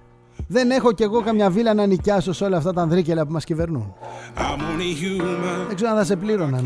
[0.48, 3.44] Δεν έχω κι εγώ καμιά βίλα να νοικιάσω σε όλα αυτά τα ανδρίκελα που μας
[3.44, 3.94] κυβερνούν.
[4.38, 5.66] I'm only human.
[5.68, 6.66] Δεν ξέρω αν θα σε πλήρωναν.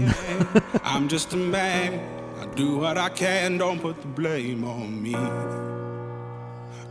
[0.74, 1.92] I'm just a man.
[2.42, 3.58] I do what I can.
[3.58, 5.16] Don't put the blame on me.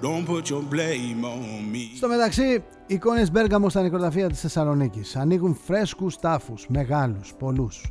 [0.03, 1.97] Don't put your blame on me.
[1.97, 5.17] Στο μεταξύ, εικόνες Μπέργαμος στα νεκροταφεία της Θεσσαλονίκης.
[5.17, 7.91] Ανοίγουν φρέσκους τάφους, μεγάλους, πολλούς.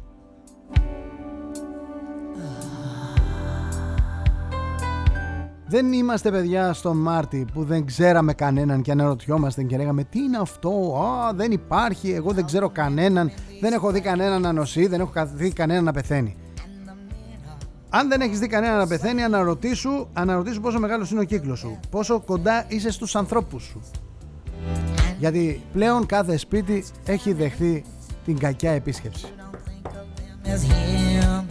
[5.68, 10.38] Δεν είμαστε παιδιά στον Μάρτι που δεν ξέραμε κανέναν και αναρωτιόμαστε και λέγαμε τι είναι
[10.38, 10.70] αυτό,
[11.30, 15.10] α, δεν υπάρχει, εγώ δεν ξέρω κανέναν, δεν έχω δει κανέναν να νοσεί, δεν έχω
[15.12, 16.36] κα- δει κανέναν να πεθαίνει.
[17.90, 21.80] Αν δεν έχεις δει κανέναν να πεθαίνει, αναρωτήσου, αναρωτήσου πόσο μεγάλος είναι ο κύκλος σου,
[21.90, 23.82] πόσο κοντά είσαι στους ανθρώπους σου.
[25.20, 27.84] Γιατί πλέον κάθε σπίτι έχει δεχθεί
[28.26, 29.26] την κακιά επίσκεψη.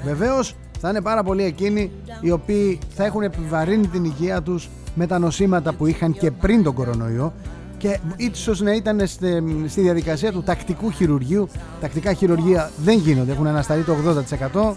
[0.05, 0.55] Βεβαίως
[0.85, 5.19] θα είναι πάρα πολλοί εκείνοι οι οποίοι θα έχουν επιβαρύνει την υγεία τους με τα
[5.19, 7.33] νοσήματα που είχαν και πριν τον κορονοϊό
[7.79, 11.49] και ίσως να ήταν στη, στη διαδικασία του τακτικού χειρουργείου.
[11.81, 13.95] Τακτικά χειρουργία δεν γίνονται, έχουν ανασταλεί το
[14.53, 14.75] 80%.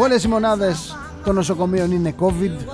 [0.00, 2.66] Όλες οι μονάδες των νοσοκομείων είναι COVID.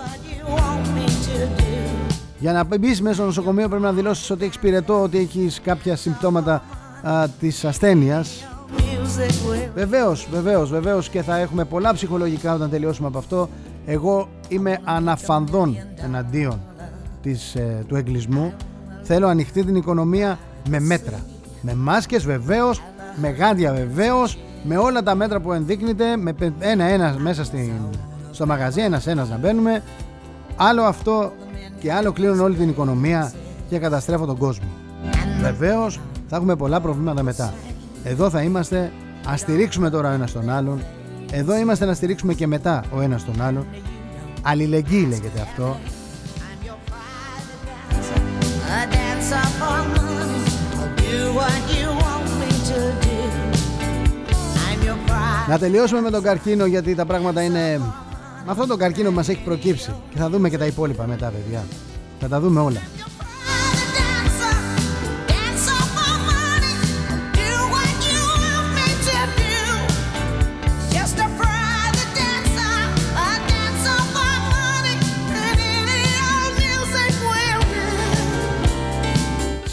[2.39, 5.97] Για να μπεις μέσα στο νοσοκομείο πρέπει να δηλώσεις ότι έχεις πυρετό, ότι έχεις κάποια
[5.97, 6.63] συμπτώματα
[7.03, 8.47] α, της ασθένειας
[9.75, 13.49] Βεβαίως, βεβαίως, βεβαίως και θα έχουμε πολλά ψυχολογικά όταν τελειώσουμε από αυτό.
[13.87, 16.61] Εγώ είμαι αναφανδόν εναντίον
[17.23, 18.53] της, ε, του εγκλισμού.
[19.03, 20.39] Θέλω ανοιχτή την οικονομία
[20.69, 21.19] με μέτρα.
[21.63, 22.83] Με μάσκες βεβαίως,
[23.17, 27.73] με γάντια βεβαίως, με όλα τα μέτρα που ενδείκνυται, με πε- ένα-ένα μέσα στην,
[28.31, 29.83] στο μαγαζί, ένας-ένας να μπαίνουμε.
[30.57, 31.33] Άλλο αυτό
[31.81, 33.33] και άλλο κλείνουν όλη την οικονομία
[33.69, 34.69] και καταστρέφω τον κόσμο.
[35.41, 37.53] Βεβαίως θα έχουμε πολλά προβλήματα μετά.
[38.05, 38.93] Εδώ θα είμαστε,
[39.27, 40.83] ας στηρίξουμε τώρα ο ένας τον άλλον.
[41.33, 43.67] Εδώ είμαστε να στηρίξουμε και μετά ο ένας τον άλλον.
[44.43, 45.77] Αλληλεγγύη λέγεται αυτό.
[48.81, 50.45] A dancer for money.
[50.79, 53.19] I'll do what you want me to do.
[54.67, 55.49] I'm your bride.
[55.49, 57.81] Να τελειώσουμε με τον καρκίνο γιατί τα πράγματα είναι
[58.45, 59.95] με αυτόν τον καρκίνο που μας έχει προκύψει.
[60.11, 61.65] Και θα δούμε και τα υπόλοιπα μετά, παιδιά.
[62.21, 62.81] Θα τα δούμε όλα.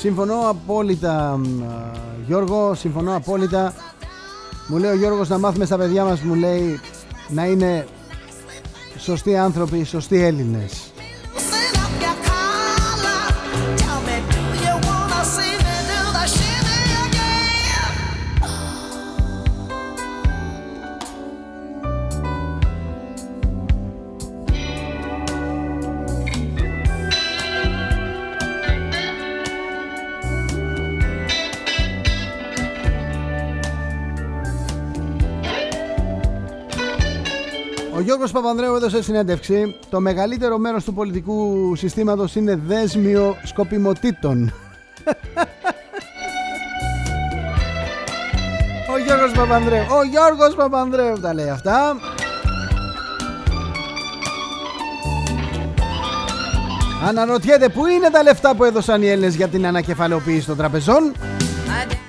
[0.05, 1.91] Συμφωνώ απόλυτα, μ, α,
[2.27, 3.73] Γιώργο, συμφωνώ απόλυτα.
[4.67, 6.79] Μου λέει ο Γιώργος να μάθουμε στα παιδιά μας, μου λέει,
[7.29, 7.87] να είναι
[8.97, 10.84] σωστοί άνθρωποι, σωστοί Έλληνες.
[38.35, 39.75] Παπανδρέου έδωσε συνέντευξη.
[39.89, 44.53] Το μεγαλύτερο μέρος του πολιτικού συστήματος είναι δέσμιο σκοπιμοτήτων.
[48.93, 49.85] Ο Γιώργος Παπανδρέου.
[49.99, 51.95] Ο Γιώργος Παπανδρέου τα λέει αυτά.
[57.07, 61.13] Αναρωτιέται πού είναι τα λεφτά που έδωσαν οι Έλληνες για την ανακεφαλαιοποίηση των τραπεζών;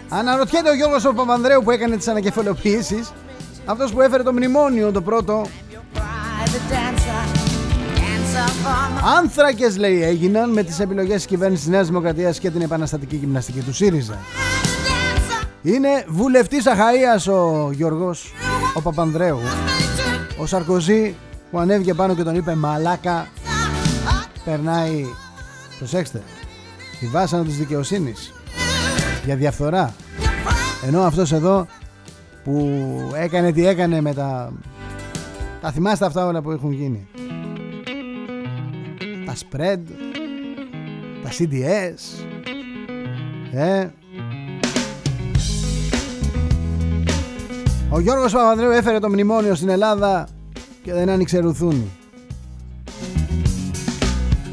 [0.08, 3.12] Αναρωτιέται ο Γιώργος ο Παπανδρέου που έκανε τις ανακεφαλαιοποιήσεις.
[3.64, 5.46] Αυτός που έφερε το μνημόνιο το πρώτο.
[9.18, 13.60] Άνθρακες λέει έγιναν με τις επιλογές της κυβέρνησης της Νέας Δημοκρατίας και την επαναστατική γυμναστική
[13.60, 14.14] του ΣΥΡΙΖΑ.
[14.14, 15.46] dancer.
[15.62, 18.32] Είναι βουλευτής Αχαΐας ο Γιώργος,
[18.74, 19.40] ο Παπανδρέου.
[20.38, 21.14] Ο Σαρκοζή
[21.50, 23.26] που ανέβηκε πάνω και τον είπε μαλάκα
[24.44, 25.04] περνάει,
[25.78, 26.22] προσέξτε,
[27.00, 28.32] τη βάσανα της δικαιοσύνης
[29.24, 29.94] για διαφθορά.
[30.86, 31.66] Ενώ αυτός εδώ
[32.44, 32.80] που
[33.14, 34.52] έκανε τι έκανε με τα...
[35.66, 37.06] Τα θυμάστε αυτά όλα που έχουν γίνει;
[39.26, 39.78] Τα spread,
[41.22, 42.24] τα CDS,
[43.52, 43.86] ε,
[47.90, 50.28] Ο Γιώργος Παπανδρέου έφερε το μνημόνιο στην Ελλάδα
[50.82, 51.90] και δεν άνοιξε ρουθούνι.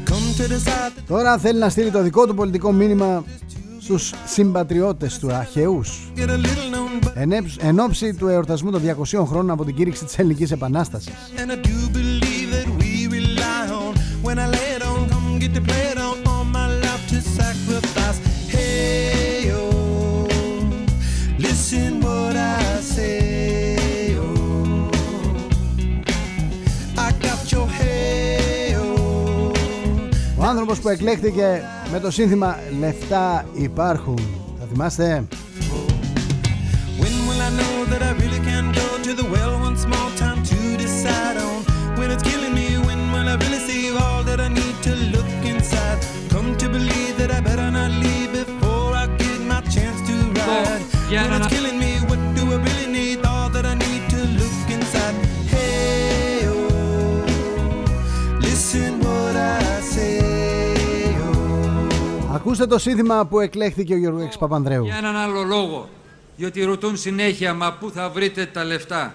[0.04, 1.02] Come to the side.
[1.06, 3.24] Τώρα θέλει να στείλει το δικό του πολιτικό μήνυμα
[3.84, 6.12] στους συμπατριώτες του Αχαιούς
[7.58, 8.82] εν ώψη του εορτασμού των
[9.12, 11.12] 200 χρόνων από την κήρυξη της Ελληνικής Επανάστασης,
[30.36, 31.62] ο άνθρωπος που εκλέχθηκε
[31.94, 34.18] με το σύνθημα «Λεφτά υπάρχουν».
[34.58, 35.26] Θα θυμάστε;
[37.00, 37.44] When will
[62.44, 64.84] Ακούστε το σύνθημα που εκλέχθηκε ο Γιώργος Παπανδρέου.
[64.84, 65.88] Για έναν άλλο λόγο.
[66.36, 69.14] Διότι ρωτούν συνέχεια, μα πού θα βρείτε τα λεφτά;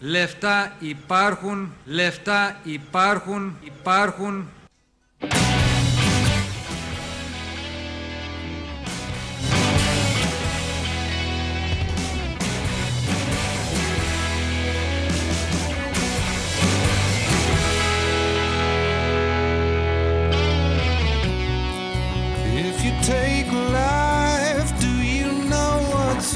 [0.00, 4.48] Λεφτά υπάρχουν, λεφτά υπάρχουν, υπάρχουν.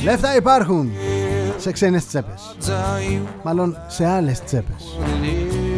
[0.05, 0.93] Λεφτά υπάρχουν
[1.57, 2.57] σε ξένες τσέπες.
[2.67, 4.99] are you Μάλλον σε άλλες τσέπες.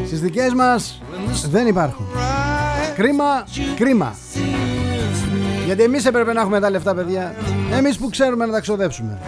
[0.06, 1.02] Στις δικές μας
[1.50, 2.06] δεν υπάρχουν.
[2.94, 3.44] Κρίμα,
[3.76, 4.14] κρίμα.
[5.66, 7.34] Γιατί εμείς έπρεπε να έχουμε τα λεφτά, παιδιά.
[7.72, 9.18] Εμείς που ξέρουμε να τα ξοδέψουμε.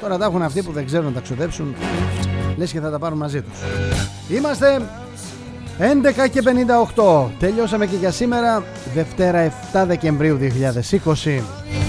[0.00, 1.74] Τώρα τα έχουν αυτοί που δεν ξέρουν να τα ξοδέψουν.
[2.56, 3.58] Λες και θα τα πάρουν μαζί τους.
[4.28, 4.82] Είμαστε
[5.78, 7.30] 11 και 58.
[7.38, 8.62] Τελειώσαμε και για σήμερα,
[8.94, 11.83] Δευτέρα 7 Δεκεμβρίου 2020.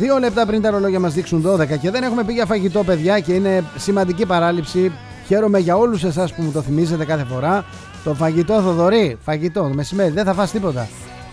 [0.00, 3.20] Δύο λεπτά πριν τα ρολόγια μας δείξουν 12 και δεν έχουμε πει για φαγητό παιδιά
[3.20, 4.92] και είναι σημαντική παράληψη.
[5.26, 7.64] Χαίρομαι για όλους εσάς που μου το θυμίζετε κάθε φορά.
[8.04, 10.88] Το φαγητό Θοδωρή, φαγητό, το μεσημέρι δεν θα φας τίποτα.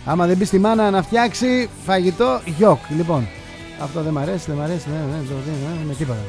[0.06, 2.80] Άμα δεν πεις στη μάνα να φτιάξει φαγητό, γιοκ.
[2.98, 3.28] Λοιπόν,
[3.82, 6.20] αυτό δεν μ' αρέσει, δεν μ' αρέσει, δεν, δεν, δεν, δεν, δεν, με τίποτα.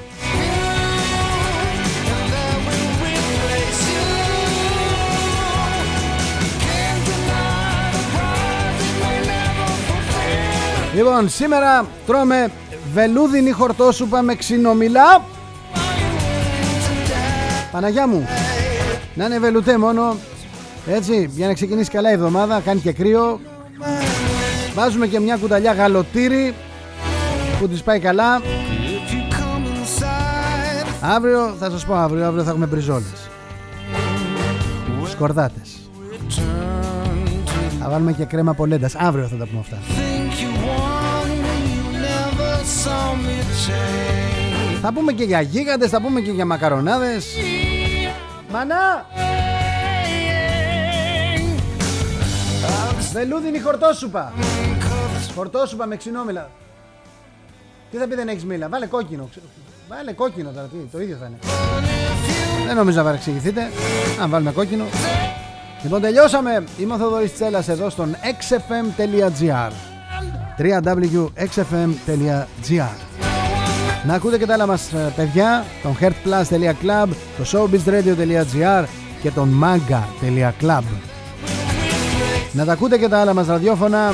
[10.95, 12.51] Λοιπόν, σήμερα τρώμε
[12.93, 15.25] βελούδινη χορτόσουπα με ξινομιλά.
[17.73, 18.27] Παναγιά μου,
[19.15, 20.17] να είναι βελουτέ μόνο.
[20.87, 23.41] Έτσι, για να ξεκινήσει καλά η εβδομάδα, κάνει και κρύο.
[24.75, 26.55] Βάζουμε και μια κουταλιά γαλοτήρι
[27.59, 28.41] που της πάει καλά.
[28.41, 33.31] If you come inside, Αύριο, θα σας πω αύριο, αύριο θα έχουμε μπριζόλες.
[35.11, 35.91] Σκορδάτες.
[37.81, 38.95] Θα βάλουμε και κρέμα πολέντας.
[38.95, 40.08] Αύριο θα τα πούμε αυτά.
[44.83, 47.27] Θα πούμε και για γίγαντες, θα πούμε και για μακαρονάδες.
[48.51, 49.07] Μανά!
[53.13, 54.33] Βελούδινη χορτόσουπα.
[55.35, 56.51] Χορτόσουπα με ξινόμηλα.
[57.91, 59.29] Τι θα πει δεν έχεις μήλα; Βάλε κόκκινο.
[59.31, 59.47] ξέρω.
[59.89, 60.67] Βάλε κόκκινο τώρα.
[60.67, 61.39] Τι, το ίδιο θα είναι.
[62.67, 63.71] Δεν νομίζω να παρεξηγηθείτε.
[64.23, 64.85] Αν βάλουμε κόκκινο.
[65.83, 66.65] Λοιπόν τελειώσαμε.
[66.79, 69.73] Είμαι ο Θοδωρής Τσέλας εδώ στον xfm.gr
[70.59, 71.69] www.xfm.gr
[74.09, 78.85] Να ακούτε και τα άλλα μας ε, παιδιά, τον heartplus.club, το showbizradio.gr,
[79.23, 80.83] και τον manga.club.
[82.53, 84.13] Να τα ακούτε και τα άλλα μας ραδιόφωνα.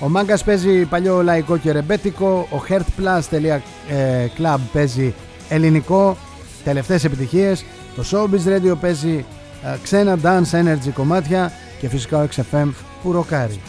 [0.00, 2.48] Ο Μάγκας παίζει παλιό λαϊκό και ρεμπέτικο.
[2.50, 5.14] Ο heartplus.club παίζει
[5.48, 6.16] ελληνικό.
[6.64, 7.64] Τελευταίες επιτυχίες.
[7.96, 9.24] Το Showbiz Radio παίζει
[9.64, 11.52] ε, ξένα dance energy κομμάτια.
[11.80, 12.68] Και φυσικά ο XFM
[13.02, 13.60] που ροκάρει.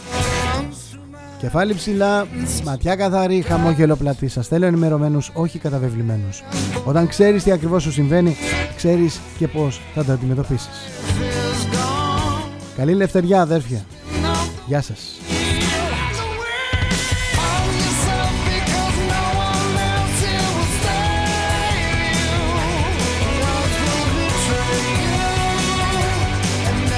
[1.38, 2.26] Κεφάλι ψηλά,
[2.64, 4.28] ματιά καθαρή, χαμόγελο πλατή.
[4.28, 6.42] Σας θέλω ενημερωμένους, όχι καταβεβλημένους.
[6.84, 8.36] Όταν ξέρεις τι ακριβώς σου συμβαίνει,
[8.76, 10.68] ξέρεις και πώς θα το αντιμετωπίσεις.
[12.76, 13.84] Καλή ελευθεριά, αδέρφια.
[14.66, 15.20] Γεια σας.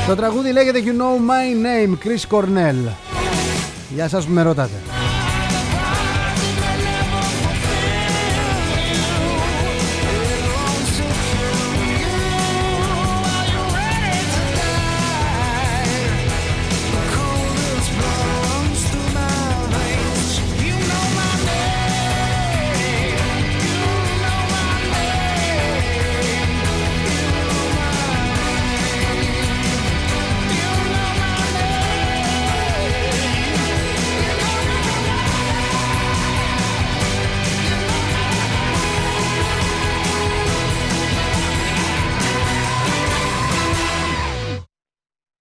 [0.07, 3.08] Το τραγούδι λέγεται You Know My Name, Chris Cornell.
[3.89, 4.98] Γεια σας που με ρωτάτε.